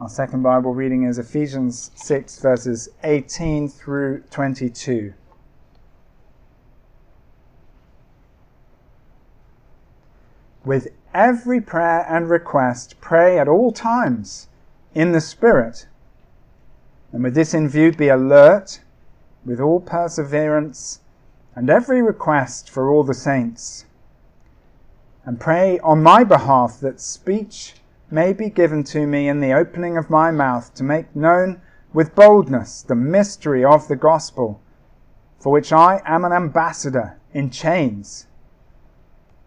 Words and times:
Our 0.00 0.08
second 0.08 0.42
Bible 0.42 0.74
reading 0.74 1.04
is 1.04 1.18
Ephesians 1.18 1.92
6, 1.94 2.40
verses 2.40 2.88
18 3.04 3.68
through 3.68 4.24
22. 4.28 5.14
With 10.64 10.88
every 11.14 11.60
prayer 11.60 12.04
and 12.08 12.28
request, 12.28 13.00
pray 13.00 13.38
at 13.38 13.46
all 13.46 13.70
times 13.70 14.48
in 14.96 15.12
the 15.12 15.20
Spirit. 15.20 15.86
And 17.12 17.22
with 17.22 17.36
this 17.36 17.54
in 17.54 17.68
view, 17.68 17.92
be 17.92 18.08
alert 18.08 18.80
with 19.46 19.60
all 19.60 19.78
perseverance 19.78 20.98
and 21.54 21.70
every 21.70 22.02
request 22.02 22.68
for 22.68 22.90
all 22.90 23.04
the 23.04 23.14
saints. 23.14 23.84
And 25.24 25.38
pray 25.38 25.78
on 25.78 26.02
my 26.02 26.24
behalf 26.24 26.80
that 26.80 27.00
speech 27.00 27.74
may 28.14 28.32
be 28.32 28.48
given 28.48 28.84
to 28.84 29.08
me 29.08 29.28
in 29.28 29.40
the 29.40 29.52
opening 29.52 29.96
of 29.96 30.08
my 30.08 30.30
mouth 30.30 30.72
to 30.72 30.84
make 30.84 31.16
known 31.16 31.60
with 31.92 32.14
boldness 32.14 32.82
the 32.82 32.94
mystery 32.94 33.64
of 33.64 33.88
the 33.88 33.96
gospel, 33.96 34.60
for 35.40 35.50
which 35.50 35.72
I 35.72 36.00
am 36.06 36.24
an 36.24 36.32
ambassador 36.32 37.18
in 37.32 37.50
chains, 37.50 38.28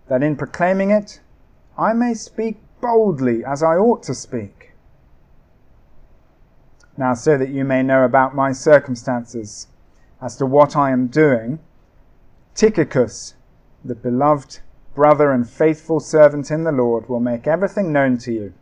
that 0.10 0.22
in 0.22 0.36
proclaiming 0.36 0.92
it 0.92 1.22
I 1.78 1.94
may 1.94 2.14
speak 2.14 2.58
boldly 2.82 3.46
as 3.46 3.64
I 3.64 3.78
ought 3.78 4.04
to 4.04 4.14
speak. 4.14 4.74
Now, 6.98 7.14
so 7.14 7.38
that 7.38 7.50
you 7.50 7.64
may 7.64 7.84
know 7.84 8.04
about 8.04 8.36
my 8.36 8.52
circumstances, 8.52 9.68
as 10.22 10.36
to 10.38 10.46
what 10.46 10.76
I 10.76 10.92
am 10.92 11.08
doing, 11.08 11.60
Tychicus, 12.54 13.36
the 13.86 13.96
beloved 13.96 14.60
brother 14.98 15.32
and 15.32 15.48
faithful 15.48 16.00
servant 16.00 16.50
in 16.50 16.64
the 16.64 16.72
Lord, 16.72 17.08
will 17.08 17.20
make 17.20 17.46
everything 17.46 17.94
known 17.94 18.18
to 18.18 18.34
you. 18.34 18.54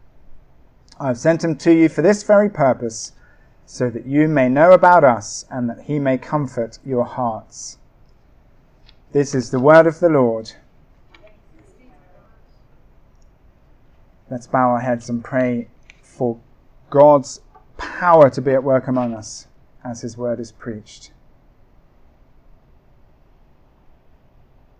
I 0.99 1.07
have 1.07 1.17
sent 1.17 1.45
him 1.45 1.55
to 1.59 1.73
you 1.73 1.87
for 1.87 2.01
this 2.01 2.23
very 2.23 2.49
purpose, 2.49 3.13
so 3.65 3.89
that 3.89 4.05
you 4.05 4.27
may 4.27 4.49
know 4.49 4.73
about 4.73 5.05
us 5.05 5.45
and 5.49 5.69
that 5.69 5.83
he 5.83 5.97
may 5.97 6.17
comfort 6.17 6.77
your 6.85 7.05
hearts. 7.05 7.77
This 9.13 9.33
is 9.33 9.49
the 9.49 9.61
word 9.61 9.87
of 9.87 10.01
the 10.01 10.09
Lord. 10.09 10.51
Let's 14.29 14.47
bow 14.47 14.71
our 14.71 14.81
heads 14.81 15.09
and 15.09 15.23
pray 15.23 15.69
for 16.01 16.37
God's 16.89 17.39
power 17.77 18.29
to 18.29 18.41
be 18.41 18.51
at 18.51 18.63
work 18.63 18.89
among 18.89 19.13
us 19.13 19.47
as 19.85 20.01
his 20.01 20.17
word 20.17 20.41
is 20.41 20.51
preached. 20.51 21.11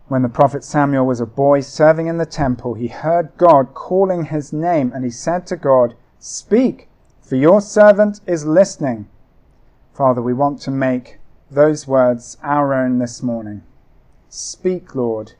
When 0.08 0.22
the 0.22 0.30
prophet 0.30 0.64
Samuel 0.64 1.06
was 1.06 1.20
a 1.20 1.26
boy 1.26 1.62
serving 1.62 2.06
in 2.06 2.18
the 2.18 2.28
temple, 2.28 2.76
he 2.76 2.88
heard 2.88 3.36
God 3.38 3.74
calling 3.74 4.26
his 4.26 4.54
name, 4.54 4.92
and 4.94 5.04
he 5.04 5.10
said 5.10 5.48
to 5.48 5.56
God, 5.56 5.96
Speak, 6.20 6.90
for 7.22 7.36
your 7.36 7.60
servant 7.60 8.22
is 8.28 8.46
listening. 8.46 9.08
Father, 9.94 10.22
we 10.22 10.34
want 10.34 10.62
to 10.62 10.72
make 10.72 11.18
those 11.50 11.88
words 11.88 12.38
our 12.44 12.74
own 12.74 13.00
this 13.00 13.24
morning. 13.24 13.64
Speak, 14.30 14.94
Lord, 14.94 15.34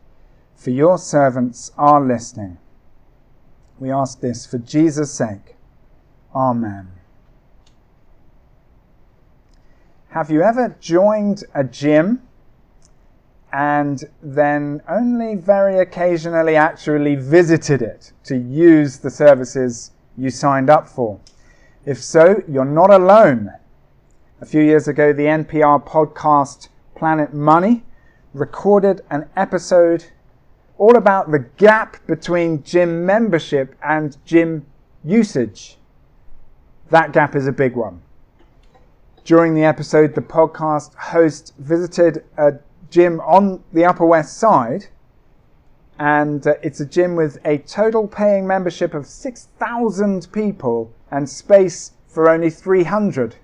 for 0.56 0.72
your 0.72 0.98
servants 0.98 1.72
are 1.78 2.02
listening. 2.02 2.58
We 3.78 3.92
ask 3.92 4.20
this 4.20 4.48
for 4.48 4.58
Jesus' 4.58 5.12
sake. 5.12 5.58
Amen. 6.34 6.88
Have 10.10 10.32
you 10.32 10.42
ever 10.42 10.76
joined 10.80 11.44
a 11.54 11.64
gym 11.64 12.25
and 13.56 14.04
then 14.22 14.82
only 14.90 15.34
very 15.34 15.80
occasionally 15.80 16.58
actually 16.58 17.16
visited 17.16 17.82
it 17.82 18.12
to 18.22 18.36
use 18.38 18.98
the 18.98 19.10
services 19.10 19.92
you 20.18 20.30
signed 20.30 20.70
up 20.70 20.86
for. 20.86 21.18
If 21.86 22.04
so, 22.04 22.44
you're 22.50 22.66
not 22.66 22.90
alone. 22.90 23.54
A 24.42 24.46
few 24.46 24.62
years 24.62 24.90
ago, 24.90 25.14
the 25.14 25.28
NPR 25.28 25.88
podcast 25.88 26.68
Planet 26.96 27.34
Money 27.34 27.86
recorded 28.34 29.04
an 29.10 29.30
episode 29.38 30.04
all 30.78 30.98
about 30.98 31.32
the 31.32 31.40
gap 31.56 32.06
between 32.08 32.62
gym 32.62 33.06
membership 33.06 33.74
and 33.82 34.18
gym 34.26 34.66
usage. 35.02 35.78
That 36.90 37.14
gap 37.14 37.38
is 37.38 37.48
a 37.48 37.54
big 37.54 37.78
one. 37.78 38.02
During 39.24 39.56
the 39.56 39.64
episode, 39.64 40.14
the 40.14 40.22
podcast 40.22 40.94
host 40.96 41.54
visited 41.58 42.26
a 42.38 42.56
gym 42.90 43.20
on 43.22 43.64
the 43.74 43.86
Upper 43.86 44.06
West 44.06 44.38
Side, 44.38 44.88
and 45.98 46.46
uh, 46.46 46.56
it's 46.62 46.80
a 46.80 46.86
gym 46.86 47.16
with 47.16 47.38
a 47.46 47.58
total 47.60 48.08
paying 48.08 48.46
membership 48.46 48.94
of 48.94 49.06
6,000 49.06 50.32
people 50.32 50.92
and 51.12 51.30
space 51.30 51.92
for 52.08 52.30
only 52.30 52.50
300. 52.50 53.36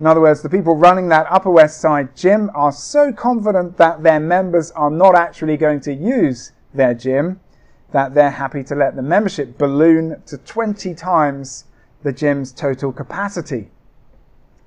In 0.00 0.06
other 0.06 0.20
words, 0.20 0.42
the 0.42 0.48
people 0.48 0.76
running 0.76 1.08
that 1.08 1.26
Upper 1.30 1.50
West 1.50 1.80
Side 1.80 2.16
gym 2.16 2.50
are 2.54 2.72
so 2.72 3.12
confident 3.12 3.76
that 3.76 4.02
their 4.02 4.20
members 4.20 4.70
are 4.72 4.90
not 4.90 5.14
actually 5.14 5.56
going 5.56 5.80
to 5.80 5.94
use 5.94 6.52
their 6.72 6.94
gym 6.94 7.40
that 7.94 8.12
they're 8.12 8.30
happy 8.30 8.64
to 8.64 8.74
let 8.74 8.96
the 8.96 9.02
membership 9.02 9.56
balloon 9.56 10.20
to 10.26 10.36
20 10.36 10.94
times 10.96 11.66
the 12.02 12.12
gym's 12.12 12.50
total 12.50 12.92
capacity. 12.92 13.70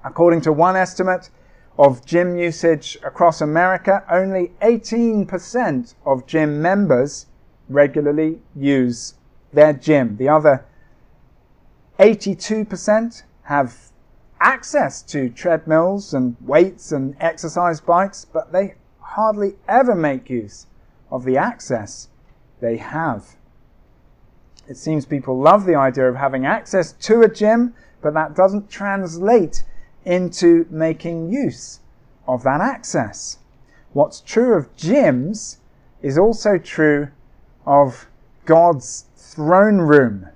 According 0.06 0.42
to 0.42 0.54
one 0.54 0.78
estimate, 0.78 1.30
of 1.78 2.06
gym 2.06 2.36
usage 2.38 2.98
across 3.04 3.42
America, 3.42 4.04
only 4.10 4.52
18% 4.62 5.94
of 6.06 6.26
gym 6.26 6.62
members 6.62 7.28
regularly 7.70 8.40
use 8.56 9.14
their 9.54 9.74
gym. 9.74 10.18
The 10.18 10.30
other 10.30 10.66
82% 12.00 13.24
have 13.44 13.92
access 14.40 15.02
to 15.02 15.30
treadmills 15.30 16.14
and 16.14 16.36
weights 16.42 16.92
and 16.92 17.16
exercise 17.20 17.80
bikes, 17.82 18.26
but 18.26 18.52
they 18.52 18.76
hardly 19.00 19.56
ever 19.68 19.96
make 19.96 20.30
use 20.30 20.68
of 21.12 21.24
the 21.24 21.38
access 21.38 22.10
they 22.60 22.78
have. 22.78 23.36
It 24.68 24.78
seems 24.78 25.06
people 25.06 25.40
love 25.40 25.66
the 25.66 25.76
idea 25.76 26.10
of 26.10 26.16
having 26.16 26.46
access 26.46 26.92
to 26.92 27.22
a 27.22 27.30
gym, 27.30 27.74
but 28.02 28.14
that 28.14 28.36
doesn't 28.36 28.70
translate 28.70 29.64
into 30.08 30.66
making 30.70 31.30
use 31.30 31.82
of 32.28 32.42
that 32.44 32.62
access. 32.62 33.40
What's 33.92 34.22
true 34.22 34.54
of 34.54 34.74
gyms 34.78 35.58
is 36.02 36.18
also 36.18 36.58
true 36.58 37.10
of 37.66 38.08
God's 38.46 39.06
throne 39.18 39.80
room. 39.80 40.30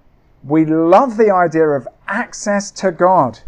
We 0.44 0.66
love 0.66 1.16
the 1.16 1.34
idea 1.34 1.70
of 1.70 1.88
access 2.06 2.70
to 2.72 2.92
God, 2.92 3.40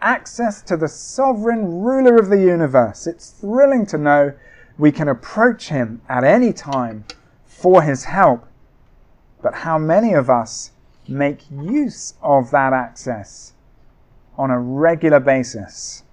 access 0.00 0.62
to 0.62 0.76
the 0.76 0.88
sovereign 0.88 1.82
ruler 1.82 2.16
of 2.16 2.30
the 2.30 2.40
universe. 2.40 3.06
It's 3.06 3.30
thrilling 3.30 3.84
to 3.86 3.98
know 3.98 4.32
we 4.78 4.90
can 4.90 5.08
approach 5.08 5.68
him 5.68 6.00
at 6.08 6.24
any 6.24 6.54
time 6.54 7.04
for 7.44 7.82
his 7.82 8.04
help. 8.04 8.46
But 9.42 9.54
how 9.54 9.76
many 9.76 10.14
of 10.14 10.30
us 10.30 10.70
make 11.06 11.42
use 11.50 12.14
of 12.22 12.50
that 12.52 12.72
access? 12.72 13.52
On 14.38 14.50
a 14.50 14.58
regular 14.58 15.20
basis. 15.20 16.04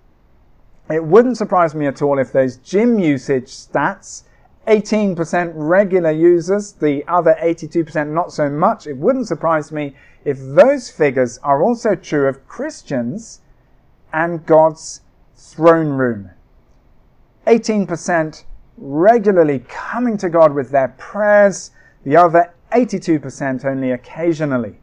It 0.90 1.04
wouldn't 1.04 1.38
surprise 1.38 1.74
me 1.74 1.88
at 1.88 2.02
all 2.02 2.20
if 2.20 2.32
those 2.32 2.58
gym 2.58 3.00
usage 3.00 3.48
stats, 3.48 4.24
18% 4.68 5.54
regular 5.56 6.12
users, 6.12 6.74
the 6.74 7.04
other 7.08 7.38
82% 7.42 8.10
not 8.10 8.32
so 8.32 8.50
much, 8.50 8.88
it 8.88 8.98
wouldn't 8.98 9.28
surprise 9.28 9.72
me 9.72 9.96
if 10.24 10.38
those 10.40 10.90
figures 10.90 11.38
are 11.44 11.64
also 11.64 11.94
true 11.94 12.28
of 12.28 12.48
Christians 12.48 13.42
and 14.12 14.46
God's 14.46 15.02
throne 15.36 15.90
room. 15.90 16.32
18% 17.46 18.44
regularly 18.78 19.60
coming 19.68 20.18
to 20.18 20.30
God 20.30 20.54
with 20.54 20.72
their 20.72 20.90
prayers, 20.98 21.72
the 22.04 22.16
other 22.16 22.54
82% 22.72 23.66
only 23.66 23.92
occasionally. 23.92 24.80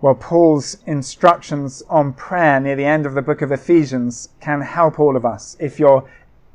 Well, 0.00 0.14
Paul's 0.14 0.78
instructions 0.86 1.82
on 1.88 2.12
prayer 2.12 2.60
near 2.60 2.76
the 2.76 2.84
end 2.84 3.04
of 3.04 3.14
the 3.14 3.22
book 3.22 3.42
of 3.42 3.50
Ephesians 3.50 4.28
can 4.38 4.60
help 4.60 5.00
all 5.00 5.16
of 5.16 5.26
us. 5.26 5.56
If 5.58 5.80
you're 5.80 6.08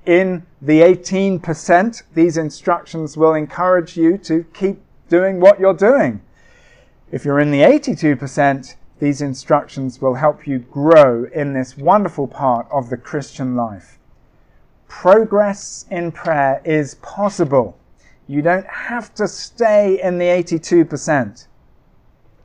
in 0.06 0.46
the 0.62 0.80
18%, 0.80 2.04
these 2.14 2.38
instructions 2.38 3.18
will 3.18 3.34
encourage 3.34 3.98
you 3.98 4.18
to 4.20 4.46
keep 4.54 4.80
doing 5.10 5.42
what 5.42 5.60
you're 5.60 5.74
doing. 5.74 6.22
If 7.12 7.26
you're 7.26 7.42
in 7.42 7.52
the 7.52 7.64
82%, 7.64 8.76
these 9.00 9.22
instructions 9.22 10.02
will 10.02 10.16
help 10.16 10.48
you 10.48 10.60
grow 10.60 11.26
in 11.26 11.52
this 11.52 11.78
wonderful 11.78 12.30
part 12.30 12.66
of 12.72 12.90
the 12.90 12.96
Christian 12.96 13.58
life. 13.58 14.00
Progress 14.88 15.86
in 15.92 16.14
prayer 16.14 16.62
is 16.64 16.96
possible. 16.96 17.78
You 18.26 18.42
don't 18.42 18.68
have 18.68 19.14
to 19.16 19.28
stay 19.28 20.02
in 20.02 20.18
the 20.18 20.28
82% 20.28 21.48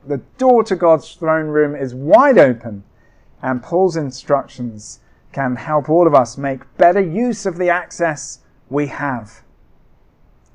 the 0.07 0.21
door 0.37 0.63
to 0.63 0.75
God's 0.75 1.13
throne 1.13 1.47
room 1.47 1.75
is 1.75 1.93
wide 1.93 2.37
open, 2.37 2.83
and 3.41 3.63
Paul's 3.63 3.97
instructions 3.97 4.99
can 5.31 5.55
help 5.55 5.89
all 5.89 6.07
of 6.07 6.15
us 6.15 6.37
make 6.37 6.77
better 6.77 7.01
use 7.01 7.45
of 7.45 7.57
the 7.57 7.69
access 7.69 8.39
we 8.69 8.87
have. 8.87 9.41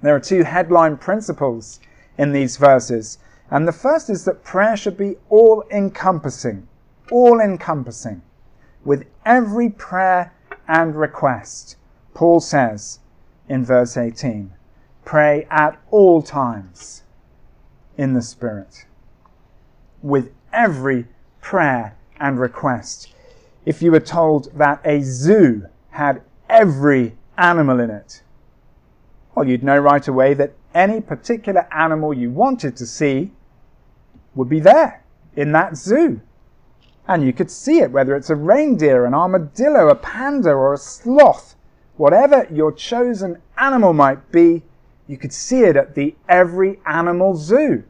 There 0.03 0.15
are 0.15 0.21
two 0.21 0.43
headline 0.43 0.97
principles 0.97 1.81
in 2.19 2.33
these 2.33 2.57
verses. 2.57 3.19
And 3.51 3.69
the 3.69 3.73
first 3.73 4.11
is 4.11 4.25
that 4.25 4.45
prayer 4.45 4.77
should 4.77 4.97
be 4.97 5.17
all 5.29 5.65
encompassing, 5.71 6.67
all 7.11 7.41
encompassing, 7.41 8.23
with 8.85 9.07
every 9.25 9.71
prayer 9.71 10.33
and 10.67 10.97
request. 10.97 11.77
Paul 12.15 12.41
says 12.41 13.01
in 13.49 13.65
verse 13.65 13.97
18, 13.97 14.53
pray 15.05 15.47
at 15.51 15.79
all 15.91 16.23
times 16.23 17.03
in 17.97 18.15
the 18.15 18.23
Spirit, 18.23 18.87
with 20.05 20.31
every 20.53 21.07
prayer 21.41 21.97
and 22.21 22.39
request. 22.39 23.13
If 23.65 23.81
you 23.81 23.91
were 23.91 24.01
told 24.01 24.53
that 24.57 24.83
a 24.85 25.01
zoo 25.01 25.67
had 25.91 26.21
every 26.49 27.17
animal 27.39 27.81
in 27.81 27.89
it, 27.89 28.23
well, 29.35 29.49
you'd 29.49 29.65
know 29.65 29.79
right 29.79 30.07
away 30.07 30.35
that 30.35 30.53
any 30.75 31.01
particular 31.01 31.67
animal 31.73 32.13
you 32.13 32.31
wanted 32.31 32.77
to 32.77 32.87
see 32.87 33.33
would 34.35 34.49
be 34.49 34.61
there 34.61 35.03
in 35.35 35.53
that 35.53 35.77
zoo. 35.77 36.21
And 37.09 37.25
you 37.25 37.33
could 37.33 37.51
see 37.51 37.79
it, 37.79 37.91
whether 37.91 38.15
it's 38.15 38.31
a 38.31 38.37
reindeer, 38.37 39.07
an 39.07 39.15
armadillo, 39.15 39.89
a 39.89 39.95
panda, 39.95 40.51
or 40.51 40.75
a 40.75 40.79
sloth. 40.79 41.57
Whatever 41.97 42.47
your 42.51 42.73
chosen 42.73 43.41
animal 43.57 43.95
might 43.95 44.31
be, 44.31 44.63
you 45.07 45.17
could 45.17 45.33
see 45.33 45.61
it 45.61 45.77
at 45.77 45.95
the 45.95 46.15
Every 46.29 46.81
Animal 46.87 47.37
Zoo. 47.37 47.85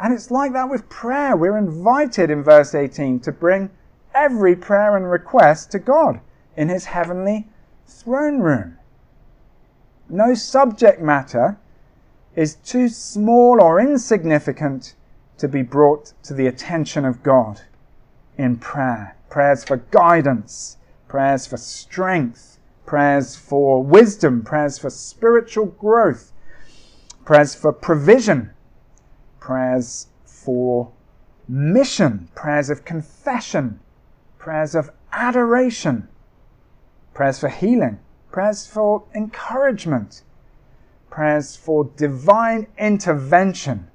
And 0.00 0.12
it's 0.12 0.30
like 0.30 0.52
that 0.52 0.70
with 0.70 0.88
prayer. 0.88 1.36
We're 1.36 1.56
invited 1.56 2.30
in 2.30 2.42
verse 2.42 2.74
18 2.74 3.20
to 3.20 3.32
bring 3.32 3.70
every 4.14 4.56
prayer 4.56 4.96
and 4.96 5.10
request 5.10 5.70
to 5.72 5.78
God 5.78 6.20
in 6.56 6.68
His 6.68 6.86
heavenly 6.86 7.48
throne 7.86 8.40
room. 8.40 8.78
No 10.08 10.34
subject 10.34 11.00
matter 11.00 11.58
is 12.34 12.56
too 12.56 12.88
small 12.88 13.60
or 13.60 13.80
insignificant 13.80 14.94
to 15.38 15.48
be 15.48 15.62
brought 15.62 16.12
to 16.24 16.34
the 16.34 16.46
attention 16.46 17.04
of 17.04 17.22
God 17.22 17.62
in 18.36 18.56
prayer. 18.56 19.16
Prayers 19.30 19.64
for 19.64 19.78
guidance, 19.78 20.76
prayers 21.08 21.46
for 21.46 21.56
strength, 21.56 22.58
prayers 22.86 23.36
for 23.36 23.82
wisdom, 23.82 24.42
prayers 24.42 24.78
for 24.78 24.90
spiritual 24.90 25.66
growth, 25.66 26.32
prayers 27.24 27.54
for 27.54 27.72
provision, 27.72 28.53
prayers 29.44 30.06
for 30.24 30.90
mission, 31.46 32.26
prayers 32.34 32.70
of 32.70 32.82
confession, 32.82 33.78
prayers 34.38 34.74
of 34.74 34.90
adoration, 35.12 36.08
prayers 37.12 37.40
for 37.40 37.50
healing, 37.50 37.98
prayers 38.32 38.66
for 38.66 39.02
encouragement, 39.14 40.22
prayers 41.10 41.56
for 41.56 41.84
divine 41.94 42.66
intervention, 42.78 43.86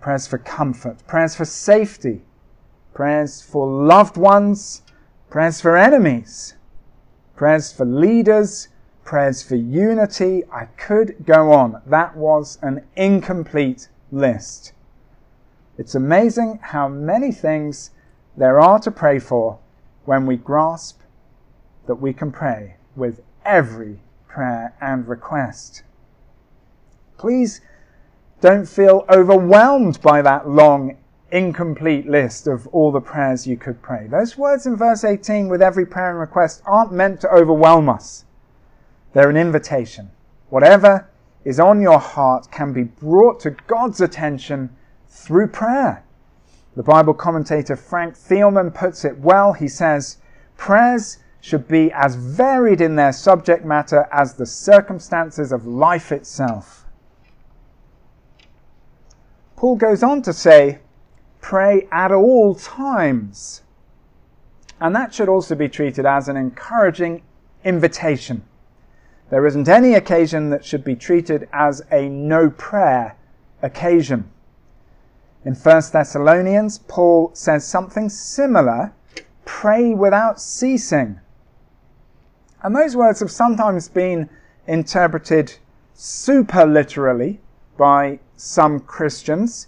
prayers 0.00 0.28
for 0.28 0.38
comfort, 0.38 1.04
prayers 1.08 1.34
for 1.34 1.44
safety, 1.44 2.22
prayers 2.94 3.42
for 3.42 3.66
loved 3.66 4.16
ones, 4.16 4.82
prayers 5.30 5.60
for 5.60 5.76
enemies, 5.76 6.54
prayers 7.34 7.72
for 7.72 7.84
leaders, 7.84 8.68
prayers 9.02 9.42
for 9.42 9.56
unity. 9.56 10.44
I 10.52 10.66
could 10.76 11.26
go 11.26 11.50
on. 11.50 11.82
That 11.86 12.16
was 12.16 12.60
an 12.62 12.84
incomplete 12.94 13.88
list. 14.12 14.72
It's 15.78 15.94
amazing 15.94 16.60
how 16.62 16.86
many 16.86 17.32
things 17.32 17.90
there 18.36 18.60
are 18.60 18.78
to 18.80 18.90
pray 18.90 19.18
for 19.18 19.58
when 20.04 20.26
we 20.26 20.36
grasp 20.36 21.00
that 21.86 21.96
we 21.96 22.12
can 22.12 22.30
pray 22.30 22.76
with 22.94 23.20
every 23.44 23.98
prayer 24.28 24.74
and 24.80 25.08
request. 25.08 25.82
Please 27.18 27.60
don't 28.40 28.66
feel 28.66 29.04
overwhelmed 29.08 30.00
by 30.02 30.20
that 30.22 30.48
long, 30.48 30.96
incomplete 31.30 32.06
list 32.06 32.46
of 32.46 32.66
all 32.68 32.92
the 32.92 33.00
prayers 33.00 33.46
you 33.46 33.56
could 33.56 33.80
pray. 33.80 34.06
Those 34.06 34.36
words 34.36 34.66
in 34.66 34.76
verse 34.76 35.04
18 35.04 35.48
with 35.48 35.62
every 35.62 35.86
prayer 35.86 36.10
and 36.10 36.18
request 36.18 36.62
aren't 36.66 36.92
meant 36.92 37.20
to 37.22 37.32
overwhelm 37.32 37.88
us. 37.88 38.24
They're 39.12 39.30
an 39.30 39.36
invitation. 39.36 40.10
Whatever 40.50 41.08
is 41.44 41.58
on 41.58 41.80
your 41.80 41.98
heart 41.98 42.50
can 42.50 42.72
be 42.72 42.84
brought 42.84 43.40
to 43.40 43.50
God's 43.50 44.00
attention 44.00 44.70
through 45.08 45.48
prayer. 45.48 46.04
The 46.76 46.82
Bible 46.82 47.14
commentator 47.14 47.76
Frank 47.76 48.14
Thielman 48.14 48.74
puts 48.74 49.04
it 49.04 49.18
well. 49.18 49.52
He 49.52 49.68
says, 49.68 50.18
Prayers 50.56 51.18
should 51.40 51.66
be 51.66 51.92
as 51.92 52.14
varied 52.14 52.80
in 52.80 52.96
their 52.96 53.12
subject 53.12 53.64
matter 53.64 54.08
as 54.12 54.34
the 54.34 54.46
circumstances 54.46 55.52
of 55.52 55.66
life 55.66 56.12
itself. 56.12 56.86
Paul 59.56 59.76
goes 59.76 60.02
on 60.02 60.22
to 60.22 60.32
say, 60.32 60.80
pray 61.40 61.86
at 61.92 62.10
all 62.10 62.54
times. 62.54 63.62
And 64.80 64.94
that 64.96 65.12
should 65.12 65.28
also 65.28 65.54
be 65.54 65.68
treated 65.68 66.06
as 66.06 66.28
an 66.28 66.36
encouraging 66.36 67.22
invitation. 67.64 68.42
There 69.32 69.46
isn't 69.46 69.66
any 69.66 69.94
occasion 69.94 70.50
that 70.50 70.62
should 70.62 70.84
be 70.84 70.94
treated 70.94 71.48
as 71.54 71.80
a 71.90 72.06
no 72.06 72.50
prayer 72.50 73.16
occasion. 73.62 74.30
In 75.42 75.54
1 75.54 75.82
Thessalonians, 75.90 76.80
Paul 76.80 77.30
says 77.32 77.66
something 77.66 78.10
similar 78.10 78.92
pray 79.46 79.94
without 79.94 80.38
ceasing. 80.38 81.18
And 82.62 82.76
those 82.76 82.94
words 82.94 83.20
have 83.20 83.30
sometimes 83.30 83.88
been 83.88 84.28
interpreted 84.66 85.54
super 85.94 86.66
literally 86.66 87.40
by 87.78 88.18
some 88.36 88.80
Christians. 88.80 89.66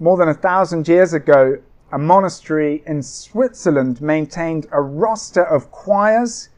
More 0.00 0.16
than 0.16 0.28
a 0.28 0.34
thousand 0.34 0.88
years 0.88 1.12
ago, 1.12 1.58
a 1.92 1.98
monastery 1.98 2.82
in 2.84 3.00
Switzerland 3.00 4.00
maintained 4.00 4.66
a 4.72 4.82
roster 4.82 5.44
of 5.44 5.70
choirs, 5.70 6.48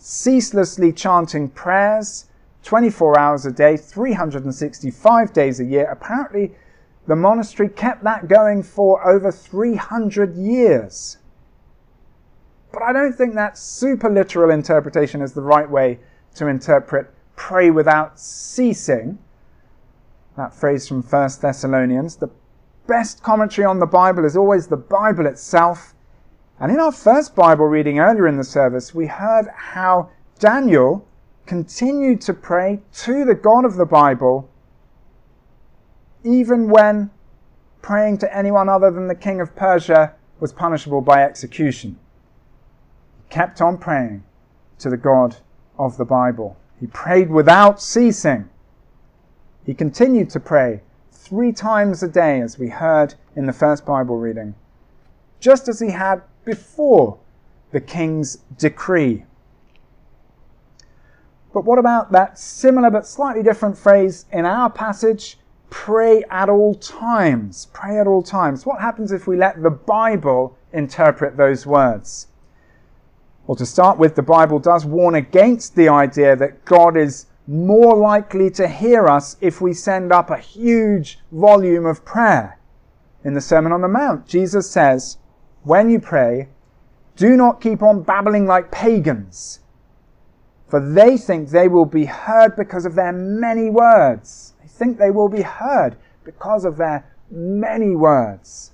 ceaselessly 0.00 0.92
chanting 0.92 1.48
prayers 1.48 2.26
24 2.62 3.18
hours 3.18 3.46
a 3.46 3.52
day, 3.52 3.76
365 3.76 5.32
days 5.32 5.60
a 5.60 5.64
year. 5.64 5.90
Apparently, 5.90 6.52
the 7.06 7.16
monastery 7.16 7.68
kept 7.68 8.04
that 8.04 8.28
going 8.28 8.62
for 8.62 9.06
over 9.08 9.32
300 9.32 10.36
years. 10.36 11.18
But 12.72 12.82
I 12.82 12.92
don't 12.92 13.14
think 13.14 13.34
that 13.34 13.58
super 13.58 14.10
literal 14.10 14.50
interpretation 14.50 15.22
is 15.22 15.32
the 15.32 15.42
right 15.42 15.68
way 15.68 15.98
to 16.34 16.46
interpret 16.46 17.12
pray 17.34 17.70
without 17.70 18.20
ceasing. 18.20 19.18
That 20.36 20.54
phrase 20.54 20.86
from 20.86 21.02
1 21.02 21.30
Thessalonians. 21.40 22.16
The 22.16 22.30
best 22.86 23.22
commentary 23.22 23.64
on 23.64 23.78
the 23.78 23.86
Bible 23.86 24.24
is 24.24 24.36
always 24.36 24.66
the 24.66 24.76
Bible 24.76 25.26
itself. 25.26 25.94
And 26.60 26.70
in 26.70 26.78
our 26.78 26.92
first 26.92 27.34
Bible 27.34 27.64
reading 27.64 28.00
earlier 28.00 28.28
in 28.28 28.36
the 28.36 28.44
service, 28.44 28.94
we 28.94 29.06
heard 29.06 29.46
how 29.56 30.10
Daniel 30.38 31.06
continued 31.46 32.20
to 32.20 32.34
pray 32.34 32.82
to 32.92 33.24
the 33.24 33.34
God 33.34 33.64
of 33.64 33.76
the 33.76 33.86
Bible 33.86 34.48
even 36.22 36.68
when 36.68 37.10
praying 37.80 38.18
to 38.18 38.36
anyone 38.36 38.68
other 38.68 38.90
than 38.90 39.08
the 39.08 39.14
king 39.14 39.40
of 39.40 39.56
Persia 39.56 40.14
was 40.38 40.52
punishable 40.52 41.00
by 41.00 41.22
execution 41.22 41.98
He 43.16 43.34
kept 43.34 43.62
on 43.62 43.78
praying 43.78 44.22
to 44.80 44.90
the 44.90 44.98
God 44.98 45.36
of 45.78 45.96
the 45.96 46.04
Bible. 46.04 46.58
He 46.78 46.86
prayed 46.86 47.30
without 47.30 47.80
ceasing. 47.80 48.50
He 49.64 49.72
continued 49.72 50.28
to 50.30 50.40
pray 50.40 50.82
three 51.10 51.52
times 51.52 52.02
a 52.02 52.08
day, 52.08 52.40
as 52.40 52.58
we 52.58 52.68
heard 52.68 53.14
in 53.34 53.46
the 53.46 53.52
first 53.52 53.86
Bible 53.86 54.18
reading, 54.18 54.54
just 55.38 55.68
as 55.68 55.80
he 55.80 55.90
had 55.90 56.22
before 56.44 57.18
the 57.72 57.80
king's 57.80 58.36
decree. 58.58 59.24
But 61.52 61.64
what 61.64 61.78
about 61.78 62.12
that 62.12 62.38
similar 62.38 62.90
but 62.90 63.06
slightly 63.06 63.42
different 63.42 63.76
phrase 63.76 64.26
in 64.32 64.44
our 64.44 64.70
passage? 64.70 65.38
Pray 65.68 66.24
at 66.30 66.48
all 66.48 66.74
times. 66.74 67.68
Pray 67.72 67.98
at 67.98 68.06
all 68.06 68.22
times. 68.22 68.66
What 68.66 68.80
happens 68.80 69.12
if 69.12 69.26
we 69.26 69.36
let 69.36 69.62
the 69.62 69.70
Bible 69.70 70.56
interpret 70.72 71.36
those 71.36 71.66
words? 71.66 72.28
Well, 73.46 73.56
to 73.56 73.66
start 73.66 73.98
with, 73.98 74.14
the 74.14 74.22
Bible 74.22 74.58
does 74.58 74.84
warn 74.84 75.14
against 75.14 75.74
the 75.74 75.88
idea 75.88 76.36
that 76.36 76.64
God 76.64 76.96
is 76.96 77.26
more 77.46 77.96
likely 77.96 78.48
to 78.50 78.68
hear 78.68 79.08
us 79.08 79.36
if 79.40 79.60
we 79.60 79.72
send 79.72 80.12
up 80.12 80.30
a 80.30 80.38
huge 80.38 81.18
volume 81.32 81.84
of 81.84 82.04
prayer. 82.04 82.58
In 83.24 83.34
the 83.34 83.40
Sermon 83.40 83.72
on 83.72 83.80
the 83.80 83.88
Mount, 83.88 84.26
Jesus 84.26 84.70
says, 84.70 85.18
When 85.62 85.90
you 85.90 86.00
pray, 86.00 86.48
do 87.16 87.36
not 87.36 87.60
keep 87.60 87.82
on 87.82 88.02
babbling 88.02 88.46
like 88.46 88.70
pagans, 88.70 89.60
for 90.68 90.80
they 90.80 91.18
think 91.18 91.50
they 91.50 91.68
will 91.68 91.84
be 91.84 92.06
heard 92.06 92.56
because 92.56 92.86
of 92.86 92.94
their 92.94 93.12
many 93.12 93.68
words. 93.68 94.54
They 94.62 94.68
think 94.68 94.98
they 94.98 95.10
will 95.10 95.28
be 95.28 95.42
heard 95.42 95.96
because 96.24 96.64
of 96.64 96.78
their 96.78 97.04
many 97.30 97.94
words. 97.94 98.72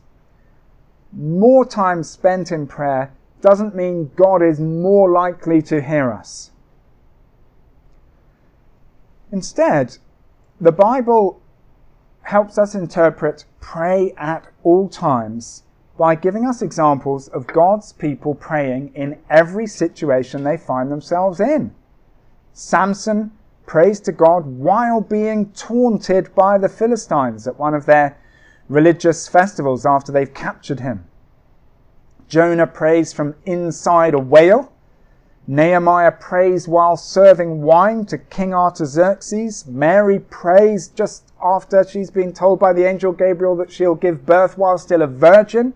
More 1.13 1.65
time 1.65 2.05
spent 2.05 2.53
in 2.53 2.67
prayer 2.67 3.13
doesn't 3.41 3.75
mean 3.75 4.13
God 4.15 4.43
is 4.43 4.61
more 4.61 5.11
likely 5.11 5.63
to 5.63 5.81
hear 5.81 6.13
us. 6.13 6.51
Instead, 9.33 9.99
the 10.61 10.73
Bible 10.73 11.41
helps 12.23 12.59
us 12.59 12.75
interpret 12.75 13.45
pray 13.61 14.13
at 14.17 14.47
all 14.63 14.89
times 14.89 15.65
by 15.97 16.15
giving 16.15 16.47
us 16.47 16.63
examples 16.63 17.29
of 17.29 17.47
God's 17.47 17.93
people 17.93 18.35
praying 18.35 18.93
in 18.95 19.19
every 19.31 19.67
situation 19.67 20.45
they 20.45 20.57
find 20.57 20.91
themselves 20.91 21.41
in. 21.41 21.75
Samson 22.53 23.33
prays 23.67 24.01
to 24.01 24.13
God 24.13 24.47
while 24.47 25.01
being 25.01 25.51
taunted 25.53 26.35
by 26.35 26.59
the 26.59 26.69
Philistines 26.69 27.47
at 27.47 27.59
one 27.59 27.75
of 27.75 27.87
their 27.87 28.17
religious 28.69 29.29
festivals 29.29 29.87
after 29.87 30.13
they've 30.13 30.33
captured 30.33 30.81
him. 30.81 31.05
Jonah 32.29 32.67
prays 32.67 33.13
from 33.13 33.35
inside 33.45 34.15
a 34.15 34.19
whale. 34.19 34.73
Nehemiah 35.47 36.11
prays 36.11 36.67
while 36.67 36.97
serving 36.97 37.63
wine 37.63 38.05
to 38.07 38.19
King 38.19 38.53
Artaxerxes. 38.53 39.65
Mary 39.67 40.19
prays 40.19 40.89
just 40.89 41.33
after 41.41 41.85
she's 41.85 42.11
been 42.11 42.33
told 42.33 42.59
by 42.59 42.73
the 42.73 42.85
angel 42.85 43.13
Gabriel 43.13 43.55
that 43.57 43.71
she'll 43.71 43.95
give 43.95 44.27
birth 44.27 44.59
while 44.59 44.77
still 44.77 45.03
a 45.03 45.07
virgin. 45.07 45.73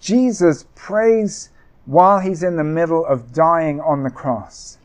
Jesus 0.00 0.66
prays 0.74 1.50
while 1.86 2.20
he's 2.20 2.42
in 2.42 2.56
the 2.56 2.64
middle 2.64 3.04
of 3.04 3.32
dying 3.32 3.80
on 3.80 4.02
the 4.02 4.10
cross. 4.10 4.78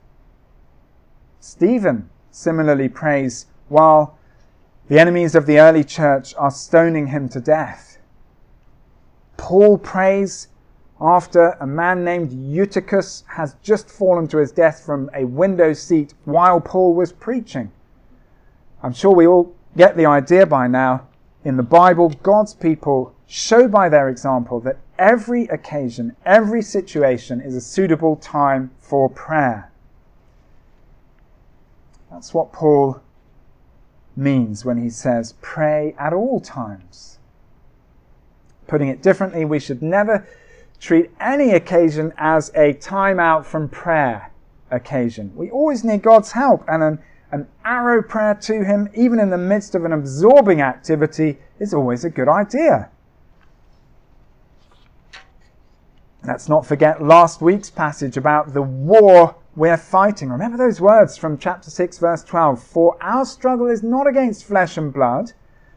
Stephen 1.40 2.10
similarly 2.32 2.90
prays 2.90 3.46
while 3.68 4.18
the 4.88 5.00
enemies 5.00 5.36
of 5.36 5.46
the 5.46 5.60
early 5.60 5.84
church 5.84 6.34
are 6.36 6.52
stoning 6.52 7.08
him 7.08 7.30
to 7.30 7.40
death. 7.40 7.98
Paul 9.38 9.78
prays 9.78 10.48
after 11.02 11.58
a 11.60 11.68
man 11.68 12.04
named 12.04 12.32
Eutychus 12.32 13.24
has 13.28 13.56
just 13.62 13.90
fallen 13.90 14.28
to 14.30 14.38
his 14.38 14.52
death 14.52 14.86
from 14.86 15.10
a 15.14 15.26
window 15.26 15.74
seat 15.74 16.14
while 16.24 16.62
Paul 16.62 16.94
was 16.94 17.12
preaching. 17.12 17.72
I'm 18.82 18.94
sure 18.94 19.14
we 19.14 19.28
all 19.28 19.54
get 19.76 19.98
the 19.98 20.06
idea 20.06 20.46
by 20.46 20.68
now. 20.68 21.08
In 21.44 21.58
the 21.58 21.64
Bible, 21.64 22.10
God's 22.24 22.54
people 22.54 23.14
show 23.28 23.68
by 23.68 23.90
their 23.90 24.08
example 24.08 24.60
that 24.62 24.78
every 25.04 25.44
occasion, 25.48 26.16
every 26.26 26.62
situation 26.62 27.42
is 27.42 27.56
a 27.56 27.62
suitable 27.62 28.16
time 28.16 28.72
for 28.80 29.10
prayer. 29.10 29.70
That's 32.10 32.34
what 32.34 32.54
Paul 32.54 33.02
means 34.16 34.64
when 34.64 34.82
he 34.82 34.90
says 34.90 35.34
pray 35.42 35.94
at 36.00 36.14
all 36.14 36.40
times. 36.40 37.20
Putting 38.66 38.88
it 38.88 39.02
differently, 39.04 39.44
we 39.44 39.60
should 39.60 39.82
never 39.82 40.26
treat 40.80 41.12
any 41.20 41.52
occasion 41.52 42.14
as 42.18 42.50
a 42.56 42.72
time 42.72 43.20
out 43.20 43.46
from 43.46 43.68
prayer 43.68 44.32
occasion. 44.72 45.34
We 45.36 45.52
always 45.52 45.84
need 45.84 46.02
God's 46.02 46.32
help 46.32 46.64
and 46.70 46.82
an, 46.82 47.00
an 47.34 47.48
arrow 47.66 48.02
prayer 48.02 48.36
to 48.36 48.64
Him, 48.64 48.88
even 48.96 49.20
in 49.20 49.30
the 49.30 49.38
midst 49.38 49.76
of 49.76 49.84
an 49.84 49.92
absorbing 49.92 50.62
activity, 50.62 51.40
is 51.60 51.74
always 51.74 52.06
a 52.06 52.10
good 52.10 52.30
idea. 52.30 52.90
Let's 56.26 56.48
not 56.48 56.66
forget 56.66 57.04
last 57.04 57.42
week's 57.42 57.70
passage 57.70 58.16
about 58.16 58.54
the 58.54 58.62
war 58.62 59.36
we're 59.58 59.76
fighting. 59.76 60.30
Remember 60.30 60.58
those 60.58 60.80
words 60.80 61.18
from 61.18 61.38
chapter 61.38 61.70
6, 61.70 61.98
verse 61.98 62.24
12. 62.24 62.64
For 62.64 62.96
our 63.02 63.26
struggle 63.26 63.68
is 63.68 63.84
not 63.84 64.08
against 64.08 64.46
flesh 64.46 64.78
and 64.78 64.94
blood, 64.94 65.34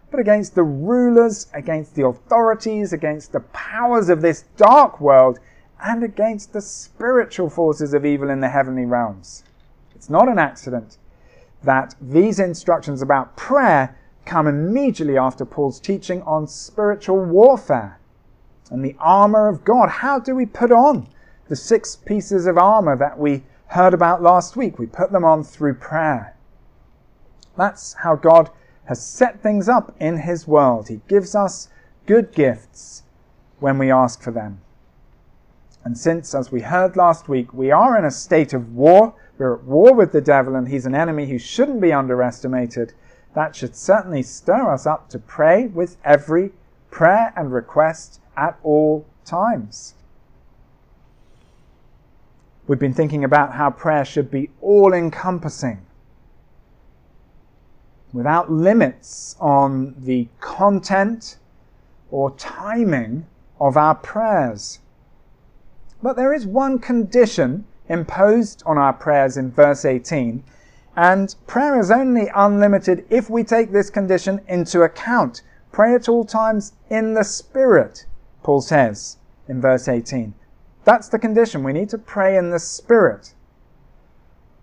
but 0.09 0.21
against 0.21 0.55
the 0.55 0.63
rulers, 0.63 1.49
against 1.53 1.97
the 1.97 2.07
authorities, 2.07 2.93
against 2.93 3.33
the 3.33 3.41
powers 3.41 4.09
of 4.09 4.23
this 4.23 4.45
dark 4.57 5.01
world, 5.01 5.41
and 5.83 6.05
against 6.05 6.53
the 6.53 6.61
spiritual 6.61 7.51
forces 7.51 7.93
of 7.93 8.07
evil 8.07 8.31
in 8.31 8.39
the 8.39 8.49
heavenly 8.49 8.87
realms. 8.87 9.43
It's 9.97 10.09
not 10.09 10.29
an 10.29 10.39
accident 10.39 10.99
that 11.65 11.97
these 12.01 12.39
instructions 12.39 13.03
about 13.03 13.37
prayer 13.37 13.99
come 14.25 14.47
immediately 14.47 15.19
after 15.19 15.45
Paul's 15.45 15.81
teaching 15.81 16.23
on 16.23 16.47
spiritual 16.47 17.25
warfare 17.25 17.99
and 18.71 18.85
the 18.85 18.97
armor 18.99 19.49
of 19.49 19.65
God. 19.65 19.89
How 19.89 20.19
do 20.19 20.35
we 20.35 20.47
put 20.47 20.73
on 20.73 21.09
the 21.49 21.57
six 21.57 21.97
pieces 21.97 22.47
of 22.47 22.59
armor 22.59 22.97
that 22.97 23.19
we 23.19 23.45
heard 23.69 23.95
about 23.95 24.23
last 24.23 24.57
week? 24.57 24.79
We 24.79 24.87
put 24.87 25.13
them 25.13 25.25
on 25.25 25.45
through 25.45 25.75
prayer. 25.75 26.37
That's 27.57 27.95
how 27.95 28.17
God 28.17 28.51
has 28.87 29.05
set 29.05 29.43
things 29.43 29.69
up 29.69 29.95
in 30.01 30.19
His 30.19 30.47
world. 30.47 30.89
He 30.89 31.01
gives 31.09 31.35
us 31.35 31.69
good 32.07 32.33
gifts 32.33 33.03
when 33.59 33.79
we 33.79 33.91
ask 33.91 34.23
for 34.23 34.31
them. 34.31 34.61
And 35.85 35.97
since, 35.97 36.35
as 36.35 36.51
we 36.51 36.63
heard 36.63 36.97
last 36.97 37.29
week, 37.29 37.55
we 37.55 37.71
are 37.71 37.97
in 37.97 38.05
a 38.05 38.11
state 38.11 38.53
of 38.53 38.75
war, 38.75 39.15
we're 39.39 39.55
at 39.55 39.65
war 39.65 39.95
with 39.95 40.13
the 40.13 40.21
devil 40.21 40.57
and 40.57 40.67
he's 40.67 40.87
an 40.87 40.95
enemy 40.95 41.27
who 41.27 41.39
shouldn't 41.39 41.81
be 41.81 41.93
underestimated, 41.93 42.93
that 43.35 43.55
should 43.55 43.77
certainly 43.77 44.23
stir 44.23 44.73
us 44.73 44.87
up 44.87 45.09
to 45.11 45.19
pray 45.19 45.67
with 45.67 45.97
every 46.05 46.53
prayer 46.97 47.31
and 47.37 47.53
request 47.53 48.23
at 48.39 48.59
all 48.63 49.05
times. 49.27 49.93
We've 52.67 52.79
been 52.79 52.95
thinking 52.95 53.23
about 53.23 53.53
how 53.53 53.69
prayer 53.69 54.03
should 54.03 54.31
be 54.31 54.49
all 54.63 54.95
encompassing, 54.95 55.85
without 58.15 58.51
limits 58.51 59.37
on 59.39 59.95
the 59.99 60.27
content 60.41 61.37
or 62.11 62.31
timing 62.31 63.27
of 63.61 63.77
our 63.77 63.95
prayers. 63.95 64.79
But 66.03 66.17
there 66.17 66.33
is 66.33 66.47
one 66.47 66.79
condition 66.79 67.67
imposed 67.91 68.63
on 68.65 68.79
our 68.79 68.95
prayers 68.95 69.37
in 69.37 69.51
verse 69.51 69.85
18, 69.85 70.43
and 70.97 71.35
prayer 71.47 71.79
is 71.79 71.91
only 71.91 72.31
unlimited 72.35 73.05
if 73.11 73.29
we 73.29 73.45
take 73.45 73.71
this 73.71 73.91
condition 73.91 74.41
into 74.49 74.81
account. 74.81 75.43
Pray 75.77 75.95
at 75.95 76.09
all 76.09 76.25
times 76.25 76.73
in 76.89 77.13
the 77.13 77.23
Spirit 77.23 78.07
Paul 78.43 78.63
says 78.63 79.19
in 79.47 79.61
verse 79.61 79.89
18. 79.89 80.33
That's 80.85 81.11
the 81.11 81.19
condition. 81.19 81.63
We 81.63 81.75
need 81.75 81.91
to 81.91 81.99
pray 81.99 82.39
in 82.39 82.49
the 82.49 82.59
Spirit. 82.59 83.35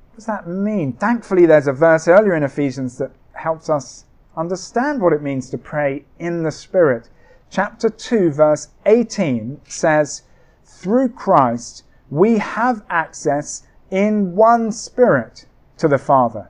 What 0.09 0.15
does 0.15 0.25
that 0.25 0.47
mean? 0.47 0.93
Thankfully, 0.93 1.45
there's 1.45 1.67
a 1.67 1.71
verse 1.71 2.07
earlier 2.07 2.33
in 2.33 2.41
Ephesians 2.41 2.97
that 2.97 3.11
helps 3.33 3.69
us 3.69 4.05
understand 4.35 5.03
what 5.03 5.13
it 5.13 5.21
means 5.21 5.51
to 5.51 5.57
pray 5.59 6.05
in 6.17 6.41
the 6.41 6.49
Spirit. 6.49 7.11
Chapter 7.51 7.91
2, 7.91 8.31
verse 8.31 8.69
18 8.87 9.61
says, 9.65 10.23
Through 10.65 11.09
Christ 11.09 11.83
we 12.09 12.39
have 12.39 12.81
access 12.89 13.67
in 13.91 14.35
one 14.35 14.71
Spirit 14.71 15.45
to 15.77 15.87
the 15.87 15.99
Father. 15.99 16.49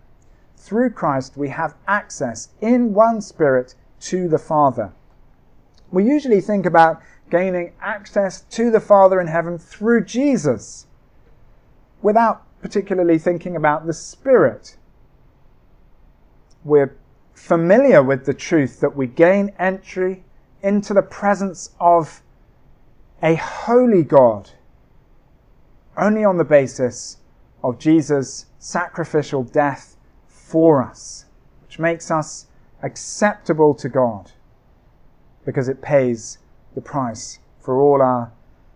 Through 0.55 0.91
Christ 0.91 1.35
we 1.35 1.49
have 1.49 1.75
access 1.85 2.47
in 2.61 2.93
one 2.93 3.19
Spirit 3.19 3.75
to 4.03 4.27
the 4.27 4.37
Father. 4.37 4.91
We 5.91 6.05
usually 6.05 6.41
think 6.41 6.65
about 6.65 7.01
gaining 7.29 7.73
access 7.81 8.41
to 8.41 8.69
the 8.71 8.79
Father 8.79 9.19
in 9.21 9.27
heaven 9.27 9.57
through 9.57 10.05
Jesus 10.05 10.87
without 12.01 12.43
particularly 12.61 13.17
thinking 13.17 13.55
about 13.55 13.85
the 13.85 13.93
Spirit. 13.93 14.77
We're 16.63 16.95
familiar 17.33 18.01
with 18.01 18.25
the 18.25 18.33
truth 18.33 18.79
that 18.79 18.95
we 18.95 19.07
gain 19.07 19.53
entry 19.59 20.23
into 20.61 20.93
the 20.93 21.01
presence 21.01 21.71
of 21.79 22.21
a 23.21 23.35
holy 23.35 24.03
God 24.03 24.51
only 25.97 26.23
on 26.23 26.37
the 26.37 26.43
basis 26.43 27.17
of 27.63 27.79
Jesus' 27.79 28.47
sacrificial 28.59 29.43
death 29.43 29.95
for 30.27 30.83
us, 30.83 31.25
which 31.61 31.79
makes 31.79 32.09
us 32.09 32.47
acceptable 32.83 33.73
to 33.73 33.89
God 33.89 34.31
because 35.45 35.67
it 35.67 35.81
pays 35.81 36.37
the 36.75 36.81
price 36.81 37.39
for 37.59 37.79
all 37.79 38.01
our 38.01 38.31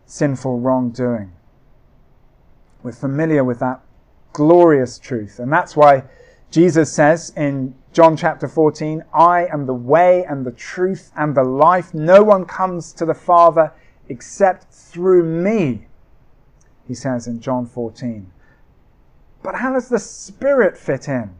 sinful 0.05 0.59
wrongdoing. 0.59 1.33
We're 2.81 2.93
familiar 2.93 3.43
with 3.43 3.59
that 3.59 3.81
glorious 4.33 4.97
truth. 4.97 5.39
And 5.39 5.51
that's 5.51 5.75
why 5.75 6.03
Jesus 6.49 6.91
says 6.91 7.33
in 7.35 7.75
John 7.91 8.15
chapter 8.15 8.47
14, 8.47 9.03
I 9.13 9.47
am 9.47 9.65
the 9.65 9.73
way 9.73 10.23
and 10.23 10.45
the 10.45 10.51
truth 10.51 11.11
and 11.15 11.35
the 11.35 11.43
life. 11.43 11.93
No 11.93 12.23
one 12.23 12.45
comes 12.45 12.93
to 12.93 13.05
the 13.05 13.13
Father 13.13 13.73
except 14.07 14.71
through 14.71 15.23
me, 15.23 15.87
he 16.87 16.93
says 16.93 17.27
in 17.27 17.41
John 17.41 17.65
14. 17.65 18.31
But 19.43 19.55
how 19.55 19.73
does 19.73 19.89
the 19.89 19.99
Spirit 19.99 20.77
fit 20.77 21.07
in? 21.07 21.35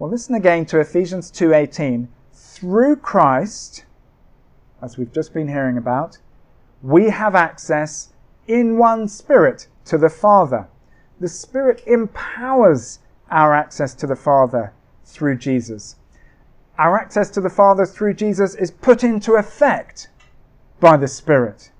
Well, 0.00 0.08
listen 0.08 0.34
again 0.34 0.64
to 0.64 0.80
Ephesians 0.80 1.30
2:18. 1.30 2.08
Through 2.32 2.96
Christ, 2.96 3.84
as 4.80 4.96
we've 4.96 5.12
just 5.12 5.34
been 5.34 5.48
hearing 5.48 5.76
about, 5.76 6.16
we 6.82 7.10
have 7.10 7.34
access 7.34 8.08
in 8.46 8.78
one 8.78 9.08
Spirit 9.08 9.68
to 9.84 9.98
the 9.98 10.08
Father. 10.08 10.68
The 11.20 11.28
Spirit 11.28 11.82
empowers 11.86 13.00
our 13.30 13.52
access 13.52 13.92
to 13.96 14.06
the 14.06 14.16
Father 14.16 14.72
through 15.04 15.36
Jesus. 15.36 15.96
Our 16.78 16.98
access 16.98 17.28
to 17.32 17.42
the 17.42 17.50
Father 17.50 17.84
through 17.84 18.14
Jesus 18.14 18.54
is 18.54 18.70
put 18.70 19.04
into 19.04 19.34
effect 19.34 20.08
by 20.80 20.96
the 20.96 21.08
Spirit. 21.08 21.72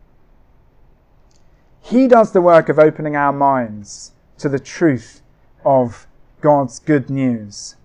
He 1.80 2.06
does 2.06 2.32
the 2.32 2.42
work 2.42 2.68
of 2.68 2.78
opening 2.78 3.16
our 3.16 3.32
minds 3.32 4.12
to 4.36 4.50
the 4.50 4.60
truth 4.60 5.22
of 5.64 6.06
God's 6.42 6.78
good 6.80 7.08
news. 7.08 7.76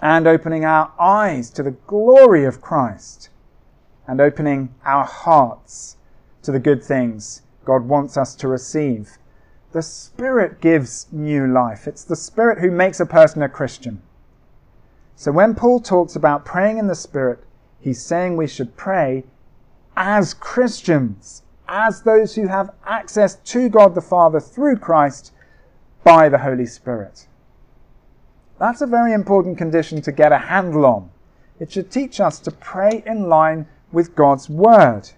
And 0.00 0.26
opening 0.26 0.64
our 0.64 0.92
eyes 0.98 1.50
to 1.50 1.62
the 1.62 1.70
glory 1.86 2.44
of 2.44 2.60
Christ 2.60 3.30
and 4.06 4.20
opening 4.20 4.74
our 4.84 5.04
hearts 5.04 5.96
to 6.42 6.52
the 6.52 6.60
good 6.60 6.82
things 6.82 7.42
God 7.64 7.82
wants 7.88 8.16
us 8.16 8.34
to 8.36 8.48
receive. 8.48 9.18
The 9.72 9.82
Spirit 9.82 10.60
gives 10.60 11.06
new 11.10 11.46
life. 11.46 11.86
It's 11.86 12.04
the 12.04 12.16
Spirit 12.16 12.58
who 12.58 12.70
makes 12.70 13.00
a 13.00 13.06
person 13.06 13.42
a 13.42 13.48
Christian. 13.48 14.00
So 15.16 15.32
when 15.32 15.54
Paul 15.54 15.80
talks 15.80 16.14
about 16.14 16.44
praying 16.44 16.78
in 16.78 16.86
the 16.86 16.94
Spirit, 16.94 17.42
he's 17.80 18.02
saying 18.02 18.36
we 18.36 18.46
should 18.46 18.76
pray 18.76 19.24
as 19.96 20.34
Christians, 20.34 21.42
as 21.66 22.02
those 22.02 22.34
who 22.34 22.46
have 22.48 22.70
access 22.84 23.36
to 23.36 23.68
God 23.68 23.94
the 23.94 24.00
Father 24.00 24.40
through 24.40 24.76
Christ 24.76 25.32
by 26.04 26.28
the 26.28 26.38
Holy 26.38 26.66
Spirit. 26.66 27.26
That's 28.58 28.80
a 28.80 28.86
very 28.86 29.12
important 29.12 29.58
condition 29.58 30.00
to 30.02 30.12
get 30.12 30.32
a 30.32 30.38
handle 30.38 30.86
on. 30.86 31.10
It 31.60 31.70
should 31.70 31.90
teach 31.90 32.20
us 32.20 32.38
to 32.40 32.50
pray 32.50 33.02
in 33.04 33.28
line 33.28 33.66
with 33.92 34.16
God's 34.16 34.48
Word. 34.48 35.10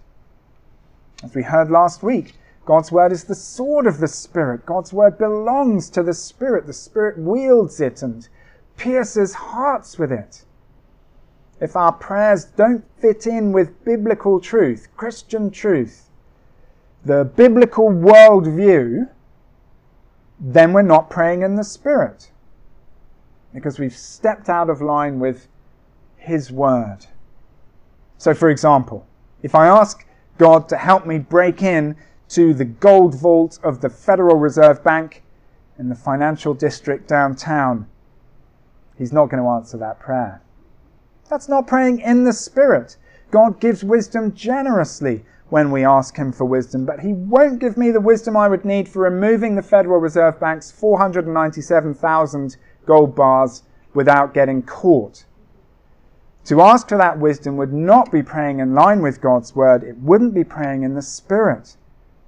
As 1.23 1.35
we 1.35 1.43
heard 1.43 1.71
last 1.71 2.03
week, 2.03 2.35
God's 2.65 2.91
Word 2.91 3.13
is 3.13 3.25
the 3.25 3.35
sword 3.35 3.87
of 3.87 3.99
the 3.99 4.09
Spirit. 4.09 4.67
God's 4.67 4.93
Word 4.93 5.19
belongs 5.19 5.89
to 5.91 6.03
the 6.03 6.15
Spirit. 6.15 6.67
The 6.67 6.73
Spirit 6.73 7.17
wields 7.17 7.81
it 7.81 8.03
and 8.03 8.29
pierces 8.77 9.35
hearts 9.35 9.99
with 9.99 10.13
it. 10.13 10.45
If 11.61 11.77
our 11.77 11.93
prayers 11.93 12.45
don't 12.45 12.85
fit 13.01 13.27
in 13.27 13.53
with 13.53 13.85
biblical 13.85 14.41
truth, 14.41 14.89
Christian 14.97 15.51
truth, 15.51 16.09
the 17.05 17.25
biblical 17.25 17.91
worldview, 17.91 19.09
then 20.41 20.73
we're 20.73 20.83
not 20.83 21.11
praying 21.11 21.43
in 21.43 21.57
the 21.57 21.65
Spirit 21.65 22.31
because 23.53 23.79
we've 23.79 23.97
stepped 23.97 24.49
out 24.49 24.71
of 24.71 24.81
line 24.81 25.19
with 25.19 25.49
His 26.17 26.53
Word. 26.53 27.07
So, 28.19 28.35
for 28.35 28.51
example, 28.51 29.07
if 29.43 29.55
I 29.55 29.67
ask 29.67 30.07
God 30.39 30.69
to 30.69 30.77
help 30.77 31.07
me 31.07 31.19
break 31.19 31.63
in 31.63 31.97
to 32.31 32.53
the 32.53 32.65
gold 32.65 33.15
vault 33.15 33.59
of 33.63 33.81
the 33.81 33.89
Federal 33.89 34.37
Reserve 34.37 34.85
Bank 34.85 35.23
in 35.79 35.89
the 35.89 35.95
financial 35.95 36.55
district 36.55 37.09
downtown, 37.09 37.87
He's 38.97 39.13
not 39.13 39.27
going 39.27 39.43
to 39.43 39.49
answer 39.49 39.77
that 39.79 40.01
prayer. 40.01 40.43
That's 41.31 41.49
not 41.49 41.67
praying 41.67 42.01
in 42.01 42.25
the 42.25 42.33
Spirit. 42.33 42.97
God 43.31 43.61
gives 43.61 43.85
wisdom 43.85 44.35
generously 44.35 45.25
when 45.51 45.71
we 45.71 45.85
ask 45.85 46.17
Him 46.17 46.33
for 46.33 46.45
wisdom, 46.45 46.85
but 46.85 47.01
He 47.01 47.13
won't 47.13 47.61
give 47.61 47.77
me 47.77 47.91
the 47.91 48.01
wisdom 48.01 48.37
I 48.37 48.49
would 48.49 48.65
need 48.65 48.89
for 48.89 49.03
removing 49.03 49.55
the 49.55 49.63
Federal 49.63 50.01
Reserve 50.01 50.41
Bank's 50.41 50.71
497,000 50.71 52.57
gold 52.89 53.15
bars 53.15 53.63
without 53.95 54.35
getting 54.35 54.63
caught. 54.63 55.25
To 56.47 56.63
ask 56.63 56.89
for 56.89 56.97
that 56.97 57.19
wisdom 57.19 57.59
would 57.59 57.75
not 57.75 58.11
be 58.11 58.23
praying 58.23 58.59
in 58.59 58.75
line 58.75 59.03
with 59.03 59.21
God's 59.21 59.55
word, 59.55 59.85
it 59.85 59.99
wouldn't 59.99 60.33
be 60.33 60.45
praying 60.45 60.83
in 60.83 60.95
the 60.95 61.03
Spirit. 61.03 61.77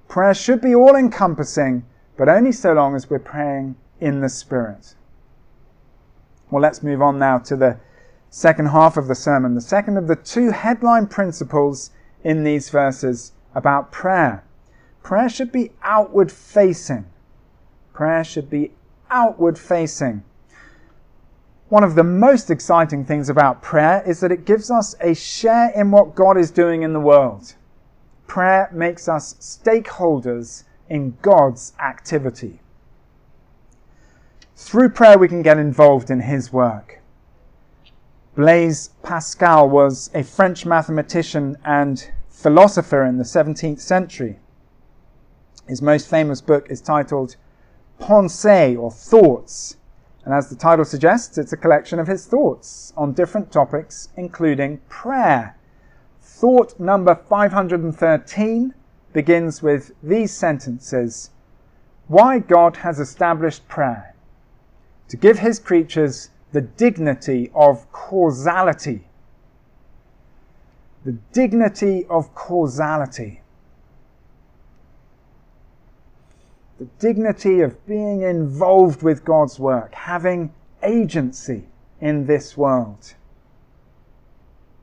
Prayer 0.07 0.35
should 0.35 0.61
be 0.61 0.75
all 0.75 0.95
encompassing, 0.95 1.83
but 2.17 2.29
only 2.29 2.51
so 2.51 2.73
long 2.73 2.95
as 2.95 3.09
we're 3.09 3.17
praying 3.17 3.75
in 3.99 4.21
the 4.21 4.29
Spirit. 4.29 4.93
Well, 6.51 6.61
let's 6.61 6.83
move 6.83 7.01
on 7.01 7.17
now 7.17 7.39
to 7.39 7.55
the 7.55 7.77
second 8.29 8.67
half 8.67 8.95
of 8.95 9.07
the 9.07 9.15
sermon, 9.15 9.55
the 9.55 9.61
second 9.61 9.97
of 9.97 10.07
the 10.07 10.15
two 10.15 10.51
headline 10.51 11.07
principles 11.07 11.89
in 12.23 12.43
these 12.43 12.69
verses 12.69 13.31
about 13.55 13.91
prayer. 13.91 14.43
Prayer 15.01 15.29
should 15.29 15.51
be 15.51 15.71
outward 15.81 16.31
facing. 16.31 17.05
Prayer 17.93 18.23
should 18.23 18.49
be 18.49 18.71
outward 19.09 19.57
facing. 19.57 20.23
One 21.71 21.85
of 21.85 21.95
the 21.95 22.03
most 22.03 22.51
exciting 22.51 23.05
things 23.05 23.29
about 23.29 23.61
prayer 23.61 24.03
is 24.05 24.19
that 24.19 24.31
it 24.33 24.43
gives 24.43 24.69
us 24.69 24.93
a 24.99 25.13
share 25.15 25.69
in 25.69 25.89
what 25.89 26.15
God 26.15 26.37
is 26.37 26.51
doing 26.51 26.83
in 26.83 26.91
the 26.91 26.99
world. 26.99 27.55
Prayer 28.27 28.69
makes 28.73 29.07
us 29.07 29.35
stakeholders 29.35 30.65
in 30.89 31.15
God's 31.21 31.71
activity. 31.79 32.59
Through 34.53 34.89
prayer, 34.89 35.17
we 35.17 35.29
can 35.29 35.43
get 35.43 35.57
involved 35.57 36.11
in 36.11 36.19
His 36.19 36.51
work. 36.51 36.99
Blaise 38.35 38.89
Pascal 39.01 39.69
was 39.69 40.11
a 40.13 40.23
French 40.23 40.65
mathematician 40.65 41.57
and 41.63 42.11
philosopher 42.27 43.05
in 43.05 43.17
the 43.17 43.23
17th 43.23 43.79
century. 43.79 44.39
His 45.69 45.81
most 45.81 46.09
famous 46.09 46.41
book 46.41 46.67
is 46.69 46.81
titled 46.81 47.37
Pensées 47.97 48.77
or 48.77 48.91
Thoughts 48.91 49.77
and 50.23 50.33
as 50.33 50.49
the 50.49 50.55
title 50.55 50.85
suggests, 50.85 51.37
it's 51.37 51.53
a 51.53 51.57
collection 51.57 51.97
of 51.99 52.07
his 52.07 52.25
thoughts 52.25 52.93
on 52.95 53.13
different 53.13 53.51
topics, 53.51 54.09
including 54.15 54.79
prayer. 54.87 55.55
Thought 56.21 56.79
number 56.79 57.15
513 57.15 58.73
begins 59.13 59.61
with 59.61 59.91
these 60.03 60.31
sentences 60.31 61.31
Why 62.07 62.39
God 62.39 62.77
has 62.77 62.99
established 62.99 63.67
prayer. 63.67 64.15
To 65.09 65.17
give 65.17 65.39
his 65.39 65.59
creatures 65.59 66.29
the 66.51 66.61
dignity 66.61 67.49
of 67.55 67.91
causality. 67.91 69.07
The 71.03 71.17
dignity 71.33 72.05
of 72.09 72.33
causality. 72.35 73.40
The 76.81 76.87
dignity 76.97 77.61
of 77.61 77.85
being 77.85 78.23
involved 78.23 79.03
with 79.03 79.23
God's 79.23 79.59
work, 79.59 79.93
having 79.93 80.51
agency 80.81 81.65
in 81.99 82.25
this 82.25 82.57
world. 82.57 83.13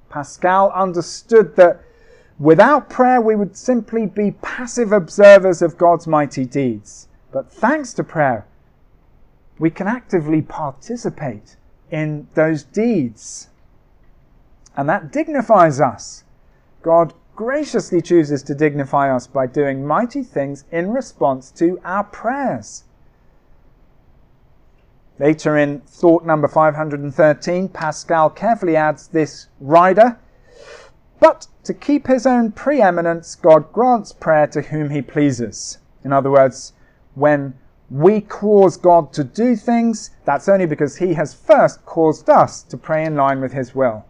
Pascal 0.08 0.70
understood 0.70 1.56
that 1.56 1.80
without 2.38 2.88
prayer 2.88 3.20
we 3.20 3.34
would 3.34 3.56
simply 3.56 4.06
be 4.06 4.30
passive 4.30 4.92
observers 4.92 5.60
of 5.60 5.76
God's 5.76 6.06
mighty 6.06 6.44
deeds. 6.44 7.08
But 7.32 7.50
thanks 7.50 7.92
to 7.94 8.04
prayer, 8.04 8.46
we 9.58 9.68
can 9.68 9.88
actively 9.88 10.40
participate 10.40 11.56
in 11.90 12.28
those 12.34 12.62
deeds. 12.62 13.48
And 14.76 14.88
that 14.88 15.10
dignifies 15.10 15.80
us. 15.80 16.22
God 16.80 17.12
graciously 17.38 18.02
chooses 18.02 18.42
to 18.42 18.52
dignify 18.52 19.14
us 19.14 19.28
by 19.28 19.46
doing 19.46 19.86
mighty 19.86 20.24
things 20.24 20.64
in 20.72 20.90
response 20.92 21.52
to 21.52 21.80
our 21.84 22.02
prayers. 22.02 22.82
Later 25.20 25.56
in 25.56 25.80
thought 25.82 26.26
number 26.26 26.48
513, 26.48 27.68
Pascal 27.68 28.28
carefully 28.28 28.74
adds 28.74 29.06
this 29.06 29.46
rider. 29.60 30.18
But 31.20 31.46
to 31.62 31.72
keep 31.72 32.08
his 32.08 32.26
own 32.26 32.50
preeminence, 32.50 33.36
God 33.36 33.72
grants 33.72 34.12
prayer 34.12 34.48
to 34.48 34.60
whom 34.60 34.90
he 34.90 35.00
pleases. 35.00 35.78
In 36.02 36.12
other 36.12 36.32
words, 36.32 36.72
when 37.14 37.54
we 37.88 38.20
cause 38.20 38.76
God 38.76 39.12
to 39.12 39.22
do 39.22 39.54
things, 39.54 40.10
that's 40.24 40.48
only 40.48 40.66
because 40.66 40.96
he 40.96 41.14
has 41.14 41.34
first 41.34 41.86
caused 41.86 42.28
us 42.28 42.64
to 42.64 42.76
pray 42.76 43.04
in 43.04 43.14
line 43.14 43.40
with 43.40 43.52
his 43.52 43.76
will. 43.76 44.04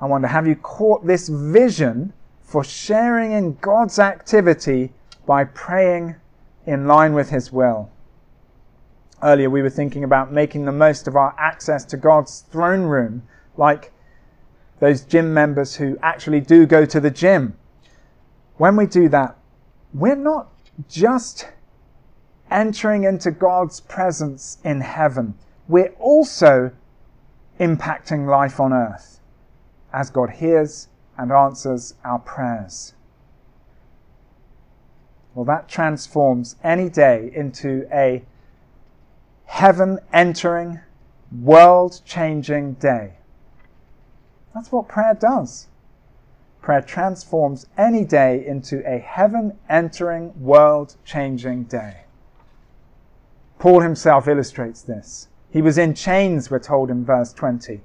I 0.00 0.06
wonder, 0.06 0.26
have 0.26 0.46
you 0.46 0.56
caught 0.56 1.06
this 1.06 1.28
vision 1.28 2.12
for 2.42 2.64
sharing 2.64 3.32
in 3.32 3.54
God's 3.60 3.98
activity 3.98 4.92
by 5.24 5.44
praying 5.44 6.16
in 6.66 6.86
line 6.86 7.14
with 7.14 7.30
His 7.30 7.52
will? 7.52 7.90
Earlier, 9.22 9.48
we 9.48 9.62
were 9.62 9.70
thinking 9.70 10.02
about 10.02 10.32
making 10.32 10.64
the 10.64 10.72
most 10.72 11.06
of 11.06 11.16
our 11.16 11.34
access 11.38 11.84
to 11.86 11.96
God's 11.96 12.40
throne 12.50 12.82
room, 12.82 13.22
like 13.56 13.92
those 14.80 15.02
gym 15.02 15.32
members 15.32 15.76
who 15.76 15.96
actually 16.02 16.40
do 16.40 16.66
go 16.66 16.84
to 16.84 17.00
the 17.00 17.10
gym. 17.10 17.56
When 18.56 18.76
we 18.76 18.86
do 18.86 19.08
that, 19.10 19.38
we're 19.92 20.16
not 20.16 20.48
just 20.88 21.48
entering 22.50 23.04
into 23.04 23.30
God's 23.30 23.80
presence 23.80 24.58
in 24.64 24.80
heaven, 24.80 25.34
we're 25.68 25.94
also 25.98 26.72
impacting 27.60 28.26
life 28.28 28.58
on 28.60 28.72
earth 28.72 29.14
as 29.94 30.10
God 30.10 30.30
hears 30.30 30.88
and 31.16 31.30
answers 31.30 31.94
our 32.04 32.18
prayers. 32.18 32.94
Well, 35.34 35.44
that 35.44 35.68
transforms 35.68 36.56
any 36.64 36.88
day 36.88 37.30
into 37.32 37.86
a 37.92 38.24
heaven 39.46 40.00
entering, 40.12 40.80
world 41.40 42.00
changing 42.04 42.74
day. 42.74 43.14
That's 44.52 44.72
what 44.72 44.88
prayer 44.88 45.14
does. 45.14 45.68
Prayer 46.60 46.82
transforms 46.82 47.66
any 47.78 48.04
day 48.04 48.44
into 48.44 48.82
a 48.88 48.98
heaven 48.98 49.58
entering, 49.68 50.32
world 50.40 50.96
changing 51.04 51.64
day. 51.64 52.02
Paul 53.58 53.80
himself 53.80 54.26
illustrates 54.26 54.82
this. 54.82 55.28
He 55.50 55.62
was 55.62 55.78
in 55.78 55.94
chains, 55.94 56.50
we're 56.50 56.58
told 56.58 56.90
in 56.90 57.04
verse 57.04 57.32
20. 57.32 57.80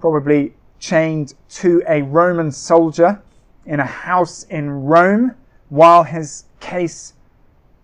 Probably 0.00 0.54
chained 0.84 1.34
to 1.48 1.82
a 1.88 2.02
Roman 2.02 2.52
soldier 2.52 3.22
in 3.64 3.80
a 3.80 3.86
house 3.86 4.42
in 4.44 4.68
Rome 4.70 5.34
while 5.70 6.02
his 6.02 6.44
case 6.60 7.14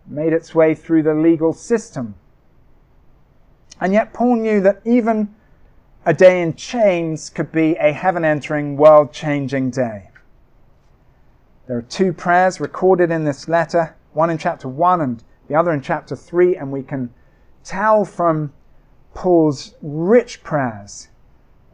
made 0.07 0.35
its 0.35 0.55
way 0.55 0.75
through 0.75 1.05
the 1.05 1.15
legal 1.15 1.55
system. 1.55 2.15
And 3.81 3.95
yet, 3.95 4.13
Paul 4.13 4.37
knew 4.37 4.61
that 4.61 4.83
even 4.85 5.35
a 6.05 6.13
day 6.13 6.43
in 6.43 6.55
chains 6.55 7.31
could 7.31 7.51
be 7.51 7.75
a 7.77 7.93
heaven 7.93 8.23
entering, 8.23 8.77
world 8.77 9.13
changing 9.15 9.71
day. 9.71 10.11
There 11.67 11.79
are 11.79 11.83
two 11.83 12.13
prayers 12.13 12.61
recorded 12.61 13.11
in 13.11 13.25
this 13.25 13.49
letter, 13.49 13.97
one 14.13 14.29
in 14.29 14.37
chapter 14.37 14.69
1 14.69 15.01
and 15.01 15.25
the 15.49 15.55
other 15.55 15.73
in 15.73 15.81
chapter 15.81 16.15
3, 16.15 16.57
and 16.57 16.71
we 16.71 16.83
can 16.83 17.15
tell 17.65 18.05
from 18.05 18.53
Paul's 19.15 19.75
rich 19.81 20.43
prayers 20.43 21.09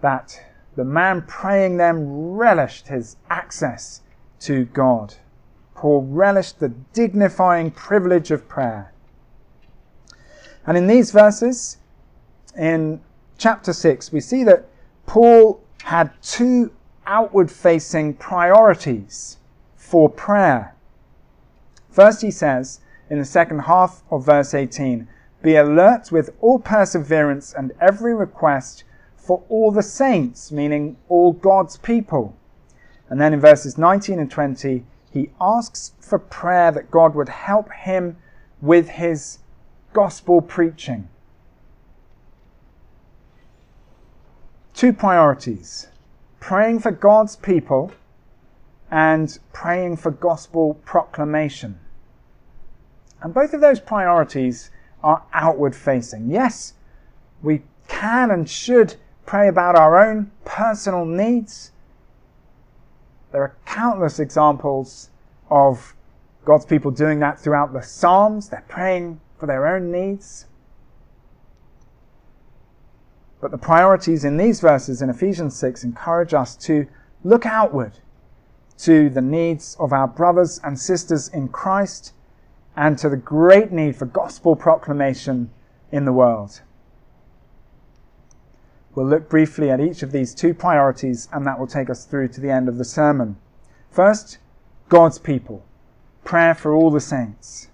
that 0.03 0.41
the 0.77 0.85
man 0.85 1.23
praying 1.23 1.79
them 1.79 2.37
relished 2.37 2.89
his 2.89 3.17
access 3.31 4.03
to 4.41 4.67
God. 4.67 5.15
Paul 5.75 6.03
relished 6.03 6.61
the 6.61 6.69
dignifying 6.69 7.71
privilege 7.71 8.31
of 8.31 8.49
prayer. 8.49 8.93
And 10.67 10.77
in 10.77 10.87
these 10.87 11.11
verses, 11.11 11.79
in 12.57 13.01
chapter 13.39 13.73
6, 13.73 14.13
we 14.13 14.21
see 14.21 14.45
that 14.45 14.69
Paul 15.07 15.61
had 15.85 16.11
two 16.23 16.73
outward 17.07 17.51
facing 17.51 18.15
priorities 18.15 19.39
for 19.77 20.09
prayer. 20.09 20.75
First, 21.91 22.23
he 22.23 22.31
says 22.31 22.81
in 23.09 23.19
the 23.19 23.25
second 23.25 23.61
half 23.61 24.03
of 24.11 24.27
verse 24.27 24.53
18, 24.53 25.09
Be 25.43 25.57
alert 25.57 26.11
with 26.11 26.31
all 26.41 26.59
perseverance 26.59 27.55
and 27.57 27.73
every 27.81 28.15
request 28.15 28.85
for 29.27 29.43
all 29.49 29.73
the 29.73 29.83
saints, 29.83 30.53
meaning 30.53 30.97
all 31.09 31.33
God's 31.33 31.77
people. 31.77 32.37
And 33.11 33.21
then 33.21 33.35
in 33.35 33.41
verses 33.41 33.77
19 33.77 34.21
and 34.21 34.31
20, 34.31 34.85
he 35.11 35.31
asks 35.41 35.93
for 36.01 36.19
prayer 36.19 36.71
that 36.71 36.93
God 36.93 37.15
would 37.17 37.29
help 37.29 37.73
him 37.73 38.17
with 38.61 38.89
his 38.89 39.39
gospel 39.93 40.41
preaching. 40.41 41.09
Two 44.75 44.93
priorities 44.93 45.89
praying 46.39 46.79
for 46.79 46.93
God's 46.93 47.35
people 47.35 47.91
and 48.91 49.37
praying 49.53 49.97
for 49.97 50.13
gospel 50.13 50.75
proclamation. 50.85 51.81
And 53.23 53.35
both 53.35 53.55
of 53.55 53.61
those 53.61 53.81
priorities 53.81 54.71
are 55.03 55.25
outward 55.33 55.75
facing. 55.75 56.31
Yes, 56.31 56.75
we 57.43 57.63
can 57.89 58.31
and 58.31 58.49
should 58.49 58.95
pray 59.27 59.49
about 59.49 59.77
our 59.77 60.03
own 60.03 60.31
personal 60.45 61.05
needs. 61.05 61.73
There 63.33 63.43
are 63.43 63.57
countless 63.67 64.19
examples 64.19 65.11
of 65.51 65.95
God's 66.45 66.65
people 66.65 66.91
doing 66.93 67.19
that 67.21 67.39
throughout 67.39 67.73
the 67.73 67.83
Psalms. 67.83 68.49
They're 68.49 68.65
praying 68.69 69.21
for 69.39 69.47
their 69.47 69.67
own 69.67 69.91
needs. 69.91 70.47
But 73.41 73.51
the 73.51 73.59
priorities 73.59 74.25
in 74.25 74.37
these 74.37 74.61
verses 74.61 75.03
in 75.03 75.11
Ephesians 75.11 75.57
6 75.57 75.85
encourage 75.85 76.33
us 76.33 76.57
to 76.57 76.87
look 77.23 77.45
outward 77.45 77.99
to 78.79 79.11
the 79.11 79.21
needs 79.21 79.77
of 79.79 79.93
our 79.93 80.07
brothers 80.07 80.61
and 80.63 80.79
sisters 80.79 81.29
in 81.29 81.49
Christ 81.49 82.13
and 82.77 82.97
to 82.99 83.09
the 83.09 83.17
great 83.17 83.73
need 83.73 83.97
for 83.97 84.07
gospel 84.07 84.55
proclamation 84.55 85.51
in 85.91 86.05
the 86.05 86.13
world. 86.13 86.61
We'll 88.97 89.07
look 89.07 89.29
briefly 89.29 89.71
at 89.71 89.79
each 89.79 90.03
of 90.03 90.11
these 90.11 90.35
two 90.35 90.55
priorities, 90.55 91.29
and 91.31 91.47
that 91.47 91.59
will 91.59 91.67
take 91.67 91.91
us 91.91 92.07
through 92.07 92.29
to 92.29 92.41
the 92.41 92.51
end 92.51 92.67
of 92.67 92.79
the 92.79 92.85
sermon. 92.85 93.37
First, 93.91 94.39
God's 94.89 95.19
people. 95.19 95.67
Prayer 96.25 96.55
for 96.55 96.73
all 96.73 96.91
the 96.91 96.99
saints. 96.99 97.69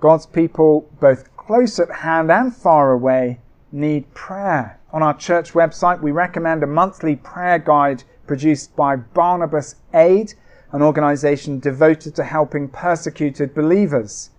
God's 0.00 0.26
people, 0.26 0.90
both 0.98 1.34
close 1.36 1.78
at 1.78 1.92
hand 1.92 2.28
and 2.28 2.54
far 2.54 2.90
away, 2.90 3.38
need 3.70 4.12
prayer. 4.14 4.80
On 4.92 5.00
our 5.00 5.16
church 5.16 5.52
website, 5.52 6.02
we 6.02 6.10
recommend 6.10 6.64
a 6.64 6.66
monthly 6.66 7.14
prayer 7.14 7.60
guide 7.60 8.02
produced 8.26 8.74
by 8.74 8.96
Barnabas 8.96 9.76
Aid, 9.94 10.34
an 10.72 10.82
organization 10.82 11.60
devoted 11.60 12.16
to 12.16 12.24
helping 12.24 12.68
persecuted 12.68 13.54
believers. 13.54 14.30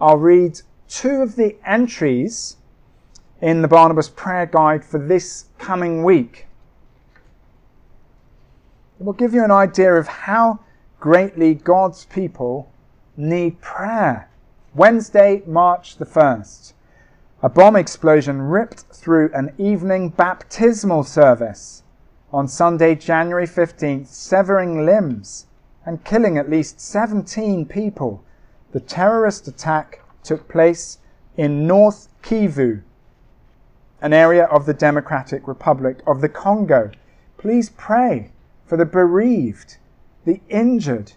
I'll 0.00 0.16
read 0.16 0.62
two 0.88 1.20
of 1.20 1.36
the 1.36 1.56
entries 1.66 2.56
in 3.40 3.62
the 3.62 3.68
Barnabas 3.68 4.08
prayer 4.08 4.46
guide 4.46 4.84
for 4.84 4.98
this 4.98 5.46
coming 5.58 6.02
week. 6.02 6.46
It 8.98 9.06
will 9.06 9.12
give 9.12 9.32
you 9.32 9.44
an 9.44 9.50
idea 9.50 9.94
of 9.94 10.08
how 10.08 10.58
greatly 10.98 11.54
God's 11.54 12.04
people 12.06 12.70
need 13.16 13.60
prayer. 13.60 14.28
Wednesday, 14.74 15.42
March 15.46 15.96
the 15.96 16.06
1st. 16.06 16.72
A 17.40 17.48
bomb 17.48 17.76
explosion 17.76 18.42
ripped 18.42 18.80
through 18.92 19.30
an 19.32 19.52
evening 19.58 20.08
baptismal 20.08 21.04
service 21.04 21.84
on 22.32 22.48
Sunday, 22.48 22.96
January 22.96 23.46
15th, 23.46 24.08
severing 24.08 24.84
limbs 24.84 25.46
and 25.86 26.04
killing 26.04 26.36
at 26.36 26.50
least 26.50 26.80
17 26.80 27.66
people. 27.66 28.24
The 28.72 28.80
terrorist 28.80 29.46
attack 29.46 30.00
took 30.24 30.48
place 30.48 30.98
in 31.36 31.66
North 31.66 32.08
Kivu, 32.22 32.82
an 34.00 34.12
area 34.12 34.44
of 34.44 34.66
the 34.66 34.74
Democratic 34.74 35.46
Republic 35.48 36.00
of 36.06 36.20
the 36.20 36.28
Congo. 36.28 36.90
Please 37.36 37.70
pray 37.70 38.30
for 38.64 38.76
the 38.76 38.84
bereaved, 38.84 39.78
the 40.24 40.40
injured, 40.48 41.12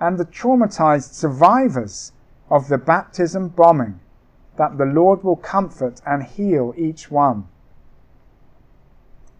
and 0.00 0.18
the 0.18 0.24
traumatized 0.24 1.14
survivors 1.14 2.12
of 2.50 2.68
the 2.68 2.78
baptism 2.78 3.48
bombing, 3.48 4.00
that 4.56 4.78
the 4.78 4.84
Lord 4.84 5.22
will 5.22 5.36
comfort 5.36 6.00
and 6.06 6.22
heal 6.22 6.74
each 6.76 7.10
one. 7.10 7.46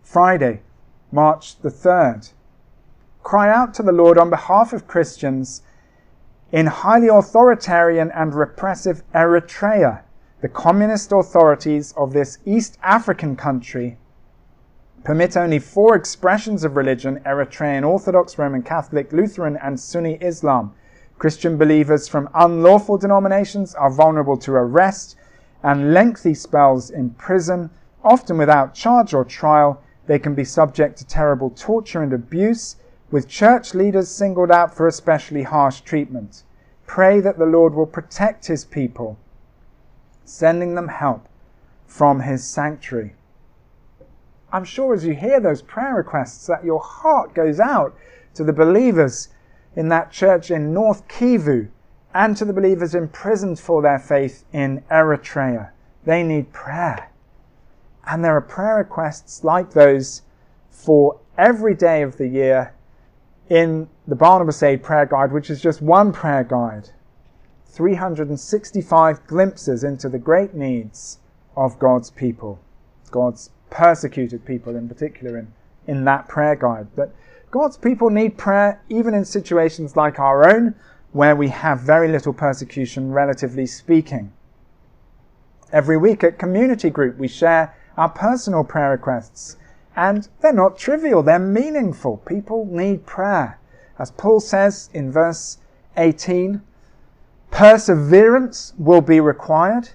Friday, 0.03 0.63
March 1.11 1.59
the 1.61 1.71
3rd. 1.71 2.33
Cry 3.23 3.51
out 3.51 3.75
to 3.75 3.83
the 3.83 3.93
Lord 3.93 4.19
on 4.19 4.31
behalf 4.31 4.73
of 4.73 4.87
Christians 4.87 5.63
in 6.53 6.67
highly 6.67 7.09
authoritarian 7.09 8.13
and 8.13 8.35
repressive 8.35 9.03
Eritrea. 9.13 10.04
The 10.45 10.51
communist 10.51 11.11
authorities 11.11 11.95
of 11.97 12.13
this 12.13 12.37
East 12.45 12.77
African 12.83 13.35
country 13.35 13.97
permit 15.03 15.39
only 15.39 15.59
four 15.59 15.97
expressions 15.97 16.65
of 16.65 16.77
religion 16.77 17.19
Eritrean 17.25 17.83
Orthodox, 17.83 18.37
Roman 18.37 18.63
Catholic, 18.63 19.11
Lutheran, 19.11 19.57
and 19.57 19.81
Sunni 19.81 20.19
Islam. 20.21 20.75
Christian 21.19 21.57
believers 21.57 22.09
from 22.09 22.29
unlawful 22.35 22.99
denominations 22.99 23.75
are 23.75 23.91
vulnerable 23.91 24.37
to 24.37 24.53
arrest 24.53 25.17
and 25.63 25.95
lengthy 25.95 26.35
spells 26.35 26.91
in 26.91 27.09
prison, 27.15 27.71
often 28.05 28.37
without 28.37 28.75
charge 28.75 29.15
or 29.15 29.25
trial. 29.25 29.81
They 30.07 30.19
can 30.19 30.35
be 30.35 30.45
subject 30.45 30.99
to 30.99 31.07
terrible 31.07 31.49
torture 31.57 32.03
and 32.03 32.13
abuse, 32.13 32.77
with 33.11 33.29
church 33.29 33.73
leaders 33.73 34.11
singled 34.11 34.51
out 34.51 34.75
for 34.77 34.89
especially 34.89 35.45
harsh 35.45 35.81
treatment. 35.81 36.43
Pray 36.87 37.21
that 37.21 37.39
the 37.39 37.47
Lord 37.47 37.73
will 37.73 37.87
protect 37.87 38.49
his 38.49 38.67
people, 38.67 39.17
sending 40.25 40.75
them 40.75 40.89
help 40.89 41.29
from 41.87 42.21
his 42.21 42.45
sanctuary. 42.45 43.15
I'm 44.53 44.65
sure 44.65 44.95
as 44.95 45.05
you 45.05 45.15
hear 45.15 45.41
those 45.41 45.63
prayer 45.63 45.95
requests 45.95 46.47
that 46.47 46.65
your 46.65 46.81
heart 46.81 47.35
goes 47.35 47.59
out 47.59 47.97
to 48.35 48.45
the 48.45 48.53
believers 48.53 49.29
in 49.77 49.89
that 49.89 50.13
church 50.13 50.51
in 50.51 50.73
North 50.73 51.07
Kivu 51.09 51.69
and 52.15 52.37
to 52.37 52.45
the 52.45 52.53
believers 52.53 52.95
imprisoned 52.95 53.59
for 53.59 53.83
their 53.83 53.99
faith 53.99 54.45
in 54.53 54.83
Eritrea. 54.91 55.71
They 56.05 56.23
need 56.23 56.53
prayer. 56.53 57.11
And 58.07 58.25
there 58.25 58.37
are 58.37 58.41
prayer 58.41 58.77
requests 58.77 59.43
like 59.43 59.73
those 59.73 60.23
for 60.71 61.19
every 61.37 61.75
day 61.75 62.03
of 62.03 62.17
the 62.17 62.29
year 62.29 62.75
in 63.49 63.89
the 64.07 64.15
Barnabas 64.15 64.63
Aid 64.63 64.83
prayer 64.83 65.07
guide, 65.07 65.33
which 65.33 65.51
is 65.51 65.61
just 65.61 65.83
one 65.83 66.13
prayer 66.13 66.45
guide. 66.45 66.91
365 67.75 69.27
glimpses 69.27 69.83
into 69.83 70.09
the 70.09 70.19
great 70.19 70.55
needs 70.55 71.19
of 71.57 71.77
God's 71.81 72.09
people, 72.09 72.61
God's 73.11 73.51
persecuted 73.69 74.45
people 74.45 74.77
in 74.77 74.89
particular 74.89 75.37
in, 75.37 75.53
in 75.89 76.05
that 76.05 76.29
prayer 76.29 76.55
guide. 76.55 76.87
But 76.95 77.13
God's 77.51 77.77
people 77.77 78.11
need 78.11 78.39
prayer 78.39 78.81
even 78.89 79.13
in 79.13 79.25
situations 79.25 79.97
like 79.97 80.21
our 80.21 80.49
own, 80.49 80.77
where 81.11 81.35
we 81.35 81.49
have 81.49 81.81
very 81.81 82.07
little 82.07 82.33
persecution, 82.33 83.13
relatively 83.13 83.67
speaking. 83.67 84.33
Every 85.73 85.97
week 85.97 86.23
at 86.23 86.39
community 86.39 86.91
group, 86.91 87.19
we 87.19 87.27
share 87.27 87.75
our 87.97 88.09
personal 88.09 88.63
prayer 88.63 88.93
requests, 88.93 89.57
and 89.97 90.29
they're 90.41 90.53
not 90.53 90.79
trivial, 90.79 91.25
they're 91.25 91.41
meaningful. 91.41 92.19
People 92.19 92.67
need 92.67 93.05
prayer. 93.05 93.59
As 93.99 94.13
Paul 94.13 94.39
says 94.39 94.91
in 94.93 95.11
verse 95.11 95.59
18, 95.97 96.63
perseverance 97.55 98.75
will 98.79 99.01
be 99.01 99.21
required 99.21 99.89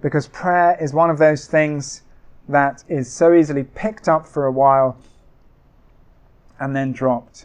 because 0.00 0.28
prayer 0.28 0.78
is 0.80 0.94
one 0.94 1.10
of 1.10 1.18
those 1.18 1.46
things 1.46 2.00
that 2.48 2.82
is 2.88 3.12
so 3.12 3.34
easily 3.34 3.64
picked 3.64 4.08
up 4.08 4.26
for 4.26 4.46
a 4.46 4.50
while 4.50 4.96
and 6.58 6.74
then 6.74 6.92
dropped. 6.92 7.44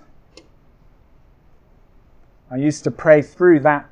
I 2.50 2.56
used 2.56 2.86
to 2.86 2.92
pray 2.92 3.22
through 3.22 3.60
that 3.62 3.90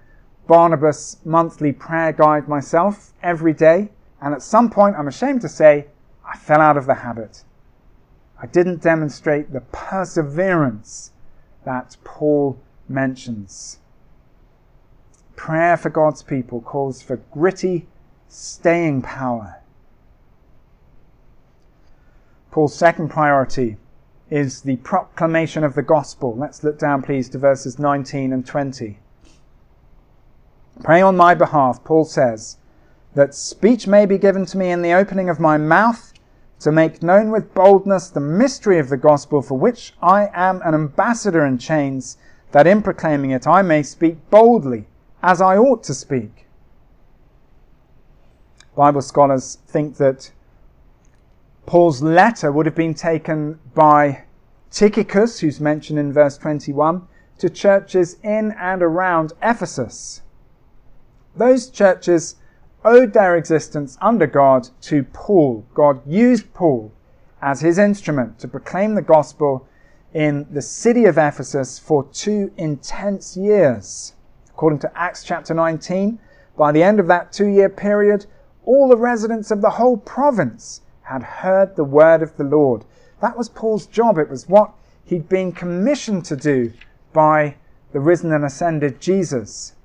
Barnabas 0.47 1.17
monthly 1.25 1.73
prayer 1.73 2.13
guide 2.13 2.47
myself 2.47 3.11
every 3.21 3.53
day, 3.53 3.89
and 4.21 4.33
at 4.33 4.41
some 4.41 4.69
point, 4.69 4.95
I'm 4.95 5.09
ashamed 5.09 5.41
to 5.41 5.49
say, 5.49 5.87
I 6.25 6.37
fell 6.37 6.61
out 6.61 6.77
of 6.77 6.85
the 6.85 6.95
habit. 6.95 7.43
I 8.41 8.47
didn't 8.47 8.81
demonstrate 8.81 9.51
the 9.51 9.61
perseverance 9.61 11.11
that 11.65 11.97
Paul 12.05 12.57
mentions. 12.87 13.78
Prayer 15.39 15.77
for 15.77 15.89
God's 15.89 16.21
people 16.21 16.59
calls 16.59 17.01
for 17.01 17.15
gritty 17.31 17.87
staying 18.27 19.03
power. 19.03 19.61
Paul's 22.51 22.75
second 22.75 23.07
priority 23.07 23.77
is 24.29 24.63
the 24.63 24.75
proclamation 24.75 25.63
of 25.63 25.75
the 25.75 25.81
gospel. 25.81 26.35
Let's 26.35 26.61
look 26.61 26.77
down, 26.77 27.03
please, 27.03 27.29
to 27.29 27.37
verses 27.37 27.79
19 27.79 28.33
and 28.33 28.45
20. 28.45 28.99
Pray 30.83 31.01
on 31.01 31.15
my 31.15 31.33
behalf, 31.33 31.85
Paul 31.85 32.03
says, 32.03 32.57
that 33.15 33.33
speech 33.33 33.87
may 33.87 34.05
be 34.05 34.17
given 34.17 34.45
to 34.47 34.57
me 34.57 34.69
in 34.71 34.81
the 34.81 34.93
opening 34.93 35.29
of 35.29 35.39
my 35.39 35.57
mouth 35.57 36.11
to 36.59 36.69
make 36.69 37.01
known 37.01 37.31
with 37.31 37.53
boldness 37.53 38.09
the 38.09 38.19
mystery 38.19 38.77
of 38.77 38.89
the 38.89 38.97
gospel 38.97 39.41
for 39.41 39.57
which 39.57 39.93
I 40.01 40.29
am 40.33 40.61
an 40.65 40.73
ambassador 40.73 41.45
in 41.45 41.57
chains, 41.57 42.17
that 42.51 42.67
in 42.67 42.81
proclaiming 42.81 43.31
it 43.31 43.47
I 43.47 43.61
may 43.61 43.83
speak 43.83 44.17
boldly 44.29 44.85
as 45.21 45.41
I 45.41 45.57
ought 45.57 45.83
to 45.83 45.93
speak. 45.93 46.45
Bible 48.75 49.01
scholars 49.01 49.57
think 49.67 49.97
that 49.97 50.31
Paul's 51.65 52.01
letter 52.01 52.51
would 52.51 52.65
have 52.65 52.75
been 52.75 52.93
taken 52.93 53.59
by 53.75 54.23
Tychicus, 54.71 55.39
who's 55.39 55.59
mentioned 55.59 55.99
in 55.99 56.13
verse 56.13 56.37
21, 56.37 57.07
to 57.39 57.49
churches 57.49 58.17
in 58.23 58.53
and 58.53 58.81
around 58.81 59.33
Ephesus. 59.41 60.21
Those 61.35 61.69
churches 61.69 62.35
owed 62.85 63.13
their 63.13 63.35
existence 63.35 63.97
under 64.01 64.27
God 64.27 64.69
to 64.81 65.03
Paul. 65.03 65.65
God 65.73 66.01
used 66.07 66.53
Paul 66.53 66.91
as 67.41 67.61
his 67.61 67.77
instrument 67.77 68.39
to 68.39 68.47
proclaim 68.47 68.95
the 68.95 69.01
gospel 69.01 69.67
in 70.13 70.47
the 70.51 70.61
city 70.61 71.05
of 71.05 71.17
Ephesus 71.17 71.77
for 71.79 72.03
two 72.05 72.51
intense 72.57 73.37
years. 73.37 74.13
According 74.59 74.79
to 74.79 74.91
Acts 74.93 75.23
chapter 75.23 75.53
19, 75.53 76.19
by 76.57 76.73
the 76.73 76.83
end 76.83 76.99
of 76.99 77.07
that 77.07 77.31
two 77.31 77.47
year 77.47 77.69
period, 77.69 78.25
all 78.65 78.89
the 78.89 78.97
residents 78.97 79.51
of 79.51 79.61
the 79.61 79.69
whole 79.69 79.95
province 79.95 80.81
had 81.03 81.23
heard 81.23 81.77
the 81.77 81.85
word 81.85 82.21
of 82.21 82.35
the 82.35 82.43
Lord. 82.43 82.83
That 83.21 83.37
was 83.37 83.47
Paul's 83.47 83.87
job. 83.87 84.17
It 84.17 84.29
was 84.29 84.49
what 84.49 84.73
he'd 85.05 85.29
been 85.29 85.53
commissioned 85.53 86.25
to 86.25 86.35
do 86.35 86.73
by 87.13 87.55
the 87.93 88.01
risen 88.01 88.33
and 88.33 88.43
ascended 88.43 88.99
Jesus. 88.99 89.75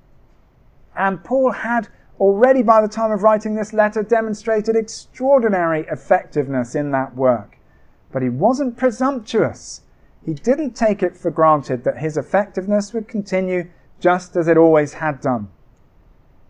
And 0.93 1.23
Paul 1.23 1.51
had 1.51 1.87
already, 2.19 2.61
by 2.61 2.81
the 2.81 2.89
time 2.89 3.13
of 3.13 3.23
writing 3.23 3.55
this 3.55 3.71
letter, 3.71 4.03
demonstrated 4.03 4.75
extraordinary 4.75 5.85
effectiveness 5.89 6.75
in 6.75 6.91
that 6.91 7.15
work. 7.15 7.57
But 8.11 8.23
he 8.23 8.29
wasn't 8.29 8.75
presumptuous. 8.75 9.83
He 10.25 10.33
didn't 10.33 10.75
take 10.75 11.01
it 11.01 11.15
for 11.15 11.31
granted 11.31 11.85
that 11.85 11.99
his 11.99 12.17
effectiveness 12.17 12.93
would 12.93 13.07
continue 13.07 13.69
just 13.99 14.35
as 14.35 14.47
it 14.47 14.57
always 14.57 14.93
had 14.93 15.21
done. 15.21 15.49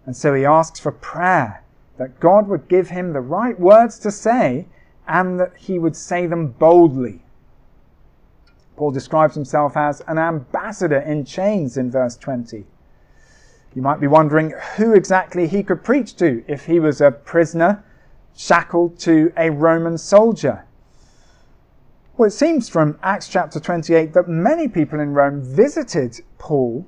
And 0.06 0.16
so 0.16 0.34
he 0.34 0.46
asks 0.46 0.80
for 0.80 0.92
prayer 0.92 1.64
that 1.98 2.20
God 2.20 2.48
would 2.48 2.68
give 2.68 2.90
him 2.90 3.14
the 3.14 3.22
right 3.22 3.60
words 3.60 3.98
to 4.00 4.12
say 4.12 4.68
and 5.08 5.40
that 5.40 5.54
he 5.58 5.80
would 5.80 5.96
say 5.96 6.28
them 6.28 6.48
boldly. 6.48 7.22
Paul 8.76 8.92
describes 8.92 9.36
himself 9.36 9.78
as 9.78 10.02
an 10.08 10.18
ambassador 10.18 11.00
in 11.00 11.26
chains 11.26 11.78
in 11.78 11.90
verse 11.90 12.18
20. 12.18 12.66
You 13.74 13.82
might 13.82 14.00
be 14.00 14.08
wondering 14.08 14.54
who 14.76 14.94
exactly 14.94 15.48
he 15.48 15.64
could 15.64 15.84
preach 15.84 16.16
to 16.18 16.44
if 16.48 16.66
he 16.66 16.80
was 16.80 17.02
a 17.02 17.12
prisoner 17.12 17.84
shackled 18.36 19.00
to 19.00 19.32
a 19.38 19.50
Roman 19.50 19.98
soldier. 19.98 20.66
Well, 22.18 22.28
it 22.28 22.32
seems 22.32 22.70
from 22.70 22.98
Acts 23.04 23.28
chapter 23.28 23.60
28 23.60 24.14
that 24.14 24.28
many 24.28 24.68
people 24.68 25.00
in 25.00 25.14
Rome 25.14 25.42
visited 25.42 26.22
Paul 26.38 26.86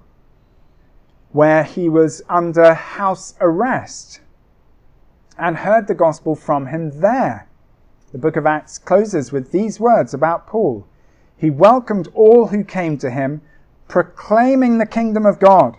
where 1.38 1.64
he 1.64 1.88
was 1.88 2.24
under 2.28 2.74
house 2.74 3.36
arrest 3.40 4.20
and 5.38 5.58
heard 5.58 5.86
the 5.86 5.94
gospel 5.94 6.34
from 6.34 6.66
him 6.66 7.00
there. 7.00 7.48
The 8.12 8.18
book 8.18 8.36
of 8.36 8.48
Acts 8.48 8.80
closes 8.80 9.32
with 9.32 9.52
these 9.52 9.80
words 9.80 10.16
about 10.16 10.48
Paul. 10.48 10.88
He 11.38 11.52
welcomed 11.52 12.08
all 12.16 12.48
who 12.48 12.64
came 12.64 12.98
to 12.98 13.12
him, 13.12 13.42
proclaiming 13.88 14.80
the 14.80 14.88
kingdom 14.88 15.28
of 15.28 15.38
God 15.38 15.78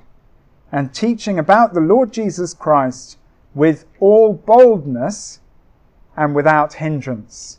and 0.71 0.95
teaching 0.95 1.41
about 1.41 1.75
the 1.75 1.81
Lord 1.81 2.13
Jesus 2.13 2.55
Christ 2.55 3.19
with 3.53 3.85
all 3.99 4.35
boldness 4.35 5.41
and 6.17 6.37
without 6.37 6.75
hindrance. 6.75 7.59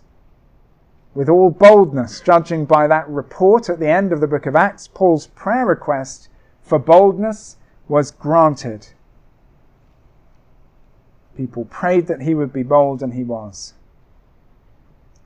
With 1.14 1.28
all 1.28 1.50
boldness, 1.50 2.22
judging 2.22 2.64
by 2.64 2.88
that 2.88 3.10
report 3.10 3.70
at 3.70 3.82
the 3.82 3.90
end 3.90 4.14
of 4.14 4.22
the 4.22 4.28
book 4.28 4.46
of 4.46 4.56
Acts, 4.56 4.88
Paul's 4.88 5.28
prayer 5.28 5.66
request 5.66 6.30
for 6.62 6.80
boldness 6.80 7.58
was 7.90 8.12
granted. 8.12 8.88
People 11.36 11.66
prayed 11.66 12.08
that 12.08 12.22
he 12.22 12.34
would 12.34 12.54
be 12.54 12.64
bold, 12.64 13.04
and 13.04 13.14
he 13.14 13.24
was. 13.24 13.74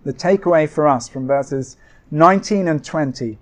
The 0.03 0.13
takeaway 0.13 0.67
for 0.67 0.87
us 0.87 1.07
from 1.07 1.27
verses 1.27 1.77
19 2.09 2.67
and 2.67 2.83
20 2.83 3.37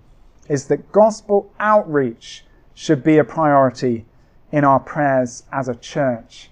is 0.48 0.66
that 0.66 0.92
gospel 0.92 1.50
outreach 1.58 2.44
should 2.74 3.02
be 3.02 3.18
a 3.18 3.24
priority 3.24 4.04
in 4.50 4.64
our 4.64 4.80
prayers 4.80 5.44
as 5.52 5.68
a 5.68 5.74
church 5.74 6.50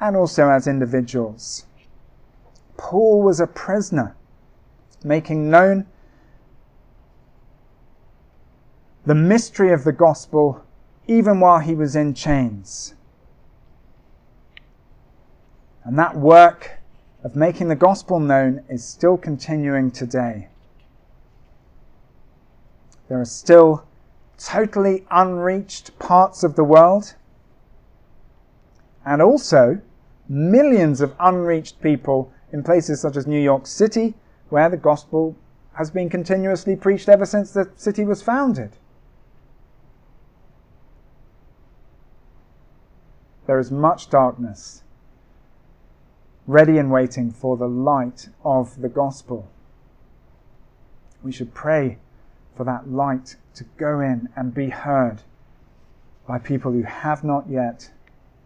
and 0.00 0.16
also 0.16 0.48
as 0.48 0.66
individuals. 0.66 1.66
Paul 2.76 3.22
was 3.22 3.40
a 3.40 3.46
prisoner, 3.46 4.16
making 5.04 5.50
known 5.50 5.86
the 9.06 9.14
mystery 9.14 9.72
of 9.72 9.84
the 9.84 9.92
gospel 9.92 10.64
even 11.06 11.40
while 11.40 11.58
he 11.58 11.74
was 11.74 11.96
in 11.96 12.14
chains. 12.14 12.94
And 15.84 15.98
that 15.98 16.16
work 16.16 16.78
of 17.24 17.36
making 17.36 17.68
the 17.68 17.76
gospel 17.76 18.20
known 18.20 18.64
is 18.68 18.84
still 18.84 19.16
continuing 19.16 19.90
today. 19.90 20.48
There 23.08 23.20
are 23.20 23.24
still 23.24 23.84
totally 24.38 25.04
unreached 25.10 25.98
parts 25.98 26.42
of 26.42 26.56
the 26.56 26.64
world, 26.64 27.14
and 29.04 29.20
also 29.20 29.80
millions 30.28 31.00
of 31.00 31.14
unreached 31.20 31.80
people 31.80 32.32
in 32.52 32.62
places 32.62 33.00
such 33.00 33.16
as 33.16 33.26
New 33.26 33.40
York 33.40 33.66
City, 33.66 34.14
where 34.48 34.68
the 34.68 34.76
gospel 34.76 35.36
has 35.74 35.90
been 35.90 36.08
continuously 36.08 36.76
preached 36.76 37.08
ever 37.08 37.26
since 37.26 37.52
the 37.52 37.70
city 37.76 38.04
was 38.04 38.22
founded. 38.22 38.76
There 43.46 43.58
is 43.58 43.70
much 43.70 44.08
darkness, 44.08 44.82
ready 46.46 46.78
and 46.78 46.92
waiting 46.92 47.30
for 47.32 47.56
the 47.56 47.68
light 47.68 48.28
of 48.44 48.80
the 48.80 48.88
gospel. 48.88 49.48
We 51.22 51.32
should 51.32 51.54
pray 51.54 51.98
for 52.56 52.64
that 52.64 52.90
light 52.90 53.36
to 53.54 53.64
go 53.76 54.00
in 54.00 54.28
and 54.36 54.54
be 54.54 54.68
heard 54.68 55.22
by 56.26 56.38
people 56.38 56.72
who 56.72 56.82
have 56.82 57.24
not 57.24 57.48
yet 57.48 57.90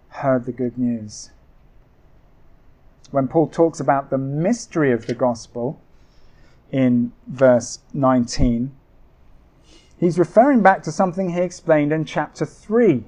heard 0.09 0.47
the 0.47 0.53
good 0.53 0.79
news. 0.79 1.31
When 3.11 3.29
Paul 3.29 3.49
talks 3.49 3.81
about 3.81 4.11
the 4.11 4.19
mystery 4.19 4.93
of 4.93 5.07
the 5.07 5.15
gospel 5.15 5.79
in 6.73 7.13
verse 7.27 7.81
19, 7.93 8.75
he's 9.99 10.19
referring 10.19 10.63
back 10.63 10.83
to 10.85 10.93
something 10.93 11.31
he 11.31 11.41
explained 11.41 11.93
in 11.93 12.05
chapter 12.05 12.47
3 12.47 13.05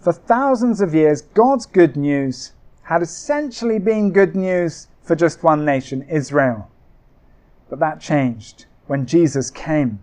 for 0.00 0.12
thousands 0.12 0.80
of 0.80 0.94
years, 0.94 1.22
God's 1.22 1.66
good 1.66 1.96
news 1.96 2.52
had 2.84 3.02
essentially 3.02 3.78
been 3.78 4.12
good 4.12 4.34
news 4.34 4.88
for 5.02 5.14
just 5.14 5.42
one 5.42 5.64
nation, 5.64 6.02
Israel. 6.08 6.70
But 7.68 7.80
that 7.80 8.00
changed 8.00 8.64
when 8.86 9.06
Jesus 9.06 9.50
came. 9.50 10.00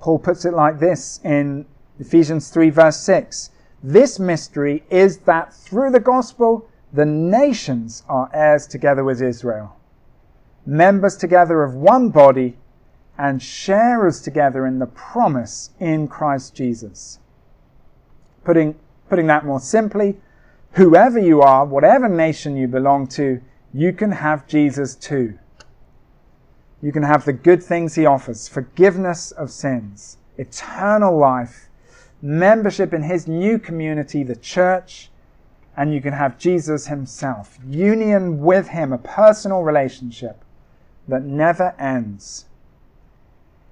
Paul 0.00 0.18
puts 0.18 0.44
it 0.44 0.54
like 0.54 0.80
this 0.80 1.20
in 1.22 1.66
Ephesians 2.00 2.48
3, 2.48 2.70
verse 2.70 2.96
6 3.00 3.50
This 3.82 4.18
mystery 4.18 4.82
is 4.90 5.18
that 5.18 5.52
through 5.52 5.90
the 5.90 6.00
gospel, 6.00 6.68
the 6.92 7.06
nations 7.06 8.02
are 8.08 8.30
heirs 8.32 8.66
together 8.66 9.04
with 9.04 9.22
Israel, 9.22 9.76
members 10.66 11.16
together 11.16 11.62
of 11.62 11.74
one 11.74 12.08
body, 12.08 12.56
and 13.18 13.42
sharers 13.42 14.20
together 14.20 14.66
in 14.66 14.78
the 14.78 14.86
promise 14.86 15.70
in 15.78 16.08
Christ 16.08 16.54
Jesus. 16.54 17.18
Putting 18.42 18.74
Putting 19.12 19.26
that 19.26 19.44
more 19.44 19.60
simply, 19.60 20.16
whoever 20.70 21.18
you 21.18 21.42
are, 21.42 21.66
whatever 21.66 22.08
nation 22.08 22.56
you 22.56 22.66
belong 22.66 23.06
to, 23.08 23.42
you 23.74 23.92
can 23.92 24.10
have 24.10 24.46
Jesus 24.46 24.94
too. 24.94 25.38
You 26.80 26.92
can 26.92 27.02
have 27.02 27.26
the 27.26 27.34
good 27.34 27.62
things 27.62 27.94
he 27.94 28.06
offers 28.06 28.48
forgiveness 28.48 29.30
of 29.30 29.50
sins, 29.50 30.16
eternal 30.38 31.14
life, 31.14 31.68
membership 32.22 32.94
in 32.94 33.02
his 33.02 33.28
new 33.28 33.58
community, 33.58 34.22
the 34.22 34.34
church, 34.34 35.10
and 35.76 35.92
you 35.92 36.00
can 36.00 36.14
have 36.14 36.38
Jesus 36.38 36.86
himself. 36.86 37.58
Union 37.68 38.40
with 38.40 38.68
him, 38.68 38.94
a 38.94 38.98
personal 38.98 39.62
relationship 39.62 40.42
that 41.06 41.22
never 41.22 41.74
ends. 41.78 42.46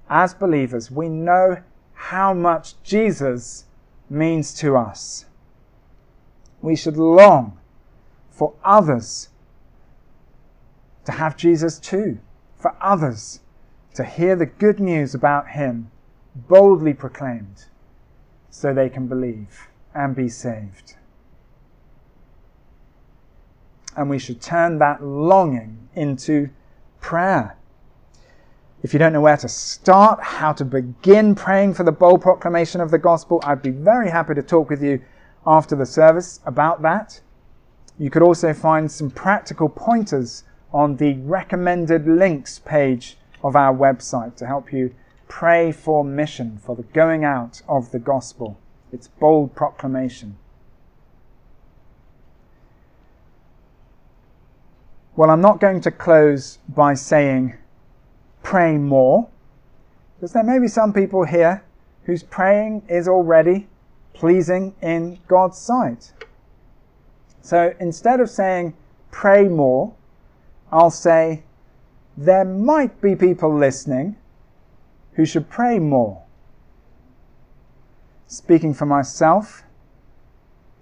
As 0.07 0.35
believers, 0.35 0.91
we 0.91 1.09
know 1.09 1.63
how 1.95 2.31
much 2.31 2.75
Jesus 2.83 3.65
means 4.07 4.53
to 4.53 4.77
us. 4.77 5.25
We 6.61 6.75
should 6.75 6.97
long 6.97 7.57
for 8.29 8.53
others 8.63 9.29
to 11.05 11.11
have 11.11 11.35
Jesus 11.35 11.79
too, 11.79 12.19
for 12.57 12.75
others 12.79 13.39
to 13.95 14.03
hear 14.03 14.35
the 14.35 14.45
good 14.45 14.79
news 14.79 15.13
about 15.13 15.49
him 15.49 15.91
boldly 16.35 16.93
proclaimed 16.93 17.65
so 18.49 18.73
they 18.73 18.89
can 18.89 19.07
believe 19.07 19.67
and 19.93 20.15
be 20.15 20.29
saved. 20.29 20.95
And 23.95 24.09
we 24.09 24.19
should 24.19 24.41
turn 24.41 24.79
that 24.79 25.03
longing 25.03 25.89
into 25.95 26.49
prayer. 27.01 27.57
If 28.83 28.93
you 28.93 28.99
don't 28.99 29.13
know 29.13 29.21
where 29.21 29.37
to 29.37 29.49
start, 29.49 30.21
how 30.23 30.53
to 30.53 30.65
begin 30.65 31.35
praying 31.35 31.73
for 31.73 31.83
the 31.83 31.91
bold 31.91 32.21
proclamation 32.21 32.79
of 32.81 32.89
the 32.89 32.97
gospel, 32.97 33.41
I'd 33.43 33.61
be 33.61 33.69
very 33.69 34.09
happy 34.09 34.33
to 34.33 34.41
talk 34.41 34.69
with 34.69 34.81
you 34.81 35.01
after 35.45 35.75
the 35.75 35.85
service 35.85 36.39
about 36.45 36.81
that. 36.81 37.21
You 37.97 38.09
could 38.09 38.21
also 38.21 38.53
find 38.53 38.91
some 38.91 39.11
practical 39.11 39.69
pointers 39.69 40.43
on 40.73 40.95
the 40.95 41.13
recommended 41.19 42.07
links 42.07 42.59
page 42.59 43.17
of 43.43 43.55
our 43.55 43.75
website 43.75 44.35
to 44.37 44.47
help 44.47 44.71
you 44.71 44.93
pray 45.27 45.71
for 45.71 46.03
mission, 46.03 46.59
for 46.63 46.75
the 46.75 46.83
going 46.83 47.23
out 47.23 47.61
of 47.67 47.91
the 47.91 47.99
gospel, 47.99 48.57
its 48.91 49.07
bold 49.07 49.55
proclamation. 49.55 50.37
Well, 55.15 55.29
I'm 55.29 55.41
not 55.41 55.59
going 55.59 55.81
to 55.81 55.91
close 55.91 56.59
by 56.69 56.93
saying 56.93 57.55
pray 58.43 58.77
more, 58.77 59.29
because 60.15 60.33
there 60.33 60.43
may 60.43 60.59
be 60.59 60.67
some 60.67 60.93
people 60.93 61.25
here 61.25 61.63
whose 62.05 62.23
praying 62.23 62.83
is 62.89 63.07
already 63.07 63.67
pleasing 64.21 64.75
in 64.83 65.17
God's 65.27 65.57
sight. 65.57 66.13
So 67.41 67.73
instead 67.79 68.19
of 68.19 68.29
saying 68.29 68.75
pray 69.09 69.47
more, 69.47 69.95
I'll 70.71 70.91
say 70.91 71.41
there 72.15 72.45
might 72.45 73.01
be 73.01 73.15
people 73.15 73.51
listening 73.51 74.15
who 75.13 75.25
should 75.25 75.49
pray 75.49 75.79
more. 75.79 76.21
Speaking 78.27 78.75
for 78.75 78.85
myself, 78.85 79.63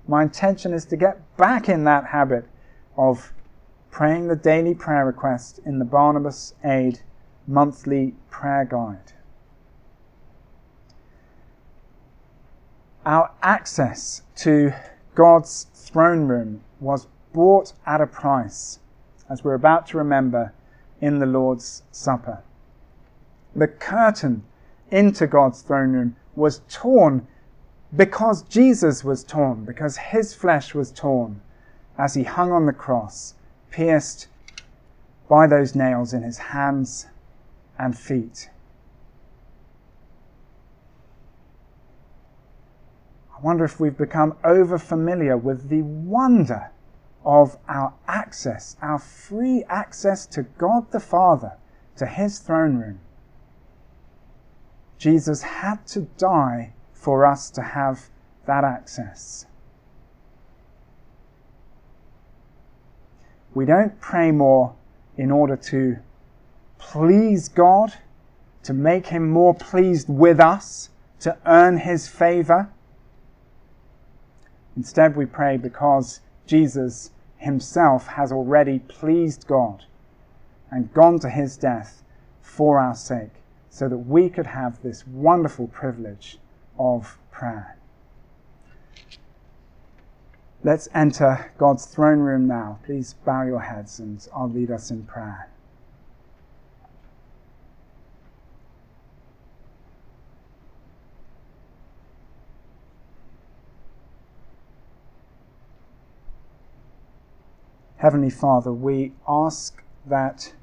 my 0.06 0.24
intention 0.24 0.74
is 0.74 0.84
to 0.88 0.98
get 0.98 1.38
back 1.38 1.70
in 1.70 1.86
that 1.86 2.08
habit 2.08 2.44
of 2.98 3.32
praying 3.90 4.28
the 4.28 4.36
daily 4.36 4.76
prayer 4.76 5.06
request 5.06 5.62
in 5.66 5.80
the 5.80 5.86
Barnabas 5.86 6.56
Aid 6.66 7.00
monthly 7.48 8.16
prayer 8.30 8.66
guide. 8.66 9.14
Our 13.10 13.32
access 13.42 14.22
to 14.36 14.72
God's 15.16 15.66
throne 15.74 16.28
room 16.28 16.62
was 16.80 17.08
bought 17.34 17.74
at 17.84 18.02
a 18.02 18.06
price, 18.06 18.78
as 19.28 19.44
we're 19.44 19.56
about 19.56 19.88
to 19.88 19.98
remember 19.98 20.54
in 21.02 21.18
the 21.18 21.26
Lord's 21.26 21.82
Supper. 21.90 22.44
The 23.56 23.68
curtain 23.68 24.44
into 24.92 25.26
God's 25.26 25.64
throne 25.64 25.94
room 25.94 26.18
was 26.36 26.62
torn 26.70 27.26
because 27.96 28.44
Jesus 28.44 29.04
was 29.04 29.24
torn, 29.24 29.66
because 29.66 29.98
his 29.98 30.36
flesh 30.36 30.76
was 30.76 30.92
torn 30.92 31.42
as 31.98 32.14
he 32.14 32.26
hung 32.26 32.52
on 32.52 32.68
the 32.68 32.74
cross, 32.74 33.34
pierced 33.72 34.28
by 35.28 35.48
those 35.48 35.74
nails 35.74 36.14
in 36.14 36.22
his 36.22 36.38
hands 36.38 37.08
and 37.76 37.98
feet. 37.98 38.52
I 43.40 43.42
wonder 43.42 43.64
if 43.64 43.80
we've 43.80 43.98
become 43.98 44.36
over 44.44 44.78
familiar 44.78 45.38
with 45.38 45.70
the 45.70 45.82
wonder 45.82 46.72
of 47.24 47.58
our 47.70 47.94
access, 48.06 48.76
our 48.82 49.00
free 49.00 49.64
access 49.70 50.26
to 50.28 50.44
God 50.44 50.92
the 50.92 51.00
Father, 51.00 51.54
to 51.96 52.06
His 52.06 52.40
throne 52.40 52.76
room. 52.76 53.00
Jesus 54.98 55.42
had 55.42 55.88
to 55.88 56.02
die 56.18 56.74
for 56.92 57.26
us 57.26 57.50
to 57.52 57.62
have 57.62 58.10
that 58.46 58.66
access. 58.66 59.46
We 63.54 63.64
don't 63.64 64.02
pray 64.02 64.32
more 64.32 64.76
in 65.16 65.32
order 65.32 65.56
to 65.56 65.98
please 66.78 67.48
God, 67.48 67.94
to 68.64 68.74
make 68.74 69.08
Him 69.08 69.30
more 69.30 69.54
pleased 69.54 70.10
with 70.10 70.42
us, 70.42 70.90
to 71.22 71.38
earn 71.46 71.78
His 71.78 72.10
favor. 72.10 72.70
Instead, 74.80 75.18
we 75.18 75.26
pray 75.26 75.58
because 75.58 76.22
Jesus 76.48 77.12
Himself 77.36 78.08
has 78.08 78.32
already 78.32 78.80
pleased 78.80 79.46
God 79.46 79.84
and 80.72 80.94
gone 80.94 81.20
to 81.20 81.30
His 81.30 81.58
death 81.58 82.02
for 82.42 82.80
our 82.80 82.96
sake, 82.96 83.44
so 83.70 83.90
that 83.90 83.98
we 83.98 84.30
could 84.30 84.46
have 84.46 84.82
this 84.82 85.06
wonderful 85.06 85.68
privilege 85.68 86.38
of 86.80 87.18
prayer. 87.30 87.78
Let's 90.64 90.88
enter 90.96 91.52
God's 91.58 91.86
throne 91.86 92.20
room 92.20 92.48
now. 92.48 92.80
Please 92.86 93.16
bow 93.26 93.44
your 93.44 93.60
heads 93.60 94.00
and 94.00 94.26
I'll 94.34 94.50
lead 94.50 94.72
us 94.72 94.92
in 94.92 95.04
prayer. 95.04 95.50
Heavenly 108.00 108.30
Father, 108.30 108.72
we 108.72 109.12
ask 109.28 109.84
that 110.06 110.54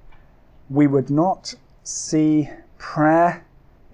we 0.70 0.86
would 0.86 1.10
not 1.10 1.54
see 1.82 2.48
prayer 2.78 3.44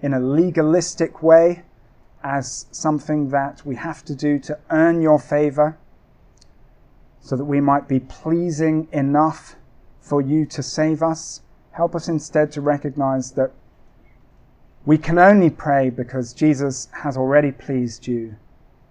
in 0.01 0.13
a 0.13 0.19
legalistic 0.21 1.21
way 1.21 1.63
as 2.23 2.67
something 2.71 3.31
that 3.31 3.65
we 3.65 3.75
have 3.75 4.05
to 4.05 4.15
do 4.15 4.39
to 4.39 4.57
earn 4.69 5.01
your 5.01 5.19
favor 5.19 5.77
so 7.19 7.35
that 7.35 7.43
we 7.43 7.59
might 7.59 7.85
be 7.85 7.99
pleasing 7.99 8.87
enough 8.93 9.57
for 9.99 10.21
you 10.21 10.45
to 10.45 10.63
save 10.63 11.03
us. 11.03 11.41
Help 11.71 11.95
us 11.95 12.07
instead 12.07 12.49
to 12.53 12.61
recognize 12.61 13.31
that 13.31 13.51
we 14.85 14.97
can 14.97 15.19
only 15.19 15.49
pray 15.49 15.89
because 15.89 16.31
Jesus 16.31 16.87
has 16.93 17.17
already 17.17 17.51
pleased 17.51 18.07
you 18.07 18.37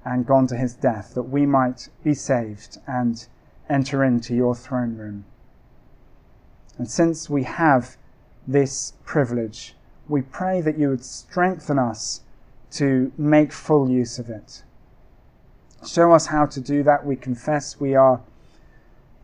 and 0.05 0.27
gone 0.27 0.47
to 0.49 0.57
his 0.57 0.75
death, 0.75 1.15
that 1.15 1.23
we 1.23 1.47
might 1.47 1.89
be 2.05 2.13
saved 2.13 2.77
and 2.87 3.29
enter 3.73 4.05
into 4.05 4.35
your 4.35 4.55
throne 4.55 4.97
room. 4.97 5.25
And 6.77 6.89
since 6.89 7.31
we 7.31 7.45
have 7.45 7.97
this 8.47 8.93
privilege, 9.05 9.75
we 10.09 10.21
pray 10.21 10.61
that 10.61 10.79
you 10.79 10.91
would 10.91 11.05
strengthen 11.05 11.79
us 11.79 12.21
to 12.73 13.13
make 13.17 13.53
full 13.53 13.89
use 13.89 14.19
of 14.19 14.29
it. 14.29 14.63
Show 15.87 16.13
us 16.13 16.27
how 16.27 16.47
to 16.47 16.61
do 16.61 16.83
that. 16.83 17.07
We 17.07 17.17
confess 17.17 17.81
we 17.81 17.95
are 17.95 18.21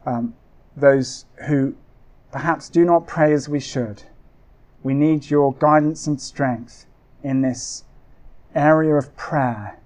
um, 0.07 0.35
those 0.77 1.27
who 1.47 1.75
perhaps 2.33 2.69
do 2.69 2.85
not 2.85 3.07
pray 3.07 3.33
as 3.33 3.49
we 3.49 3.61
should. 3.61 4.03
We 4.83 4.95
need 4.95 5.31
your 5.31 5.53
guidance 5.55 6.07
and 6.07 6.21
strength 6.21 6.87
in 7.23 7.43
this 7.43 7.85
area 8.55 8.95
of 8.95 9.15
prayer, 9.17 9.79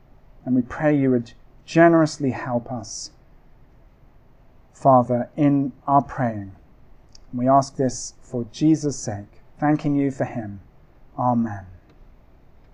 and 0.44 0.54
we 0.54 0.62
pray 0.62 0.96
you 0.96 1.10
would 1.10 1.32
generously 1.64 2.30
help 2.30 2.70
us 2.70 3.10
Father, 4.82 5.30
in 5.36 5.72
our 5.86 6.02
praying. 6.02 6.56
We 7.32 7.48
ask 7.48 7.76
this 7.76 8.14
for 8.20 8.46
Jesus' 8.50 8.98
sake, 8.98 9.40
thanking 9.60 9.94
you 9.94 10.10
for 10.10 10.24
him. 10.24 10.60
Amen. 11.16 11.71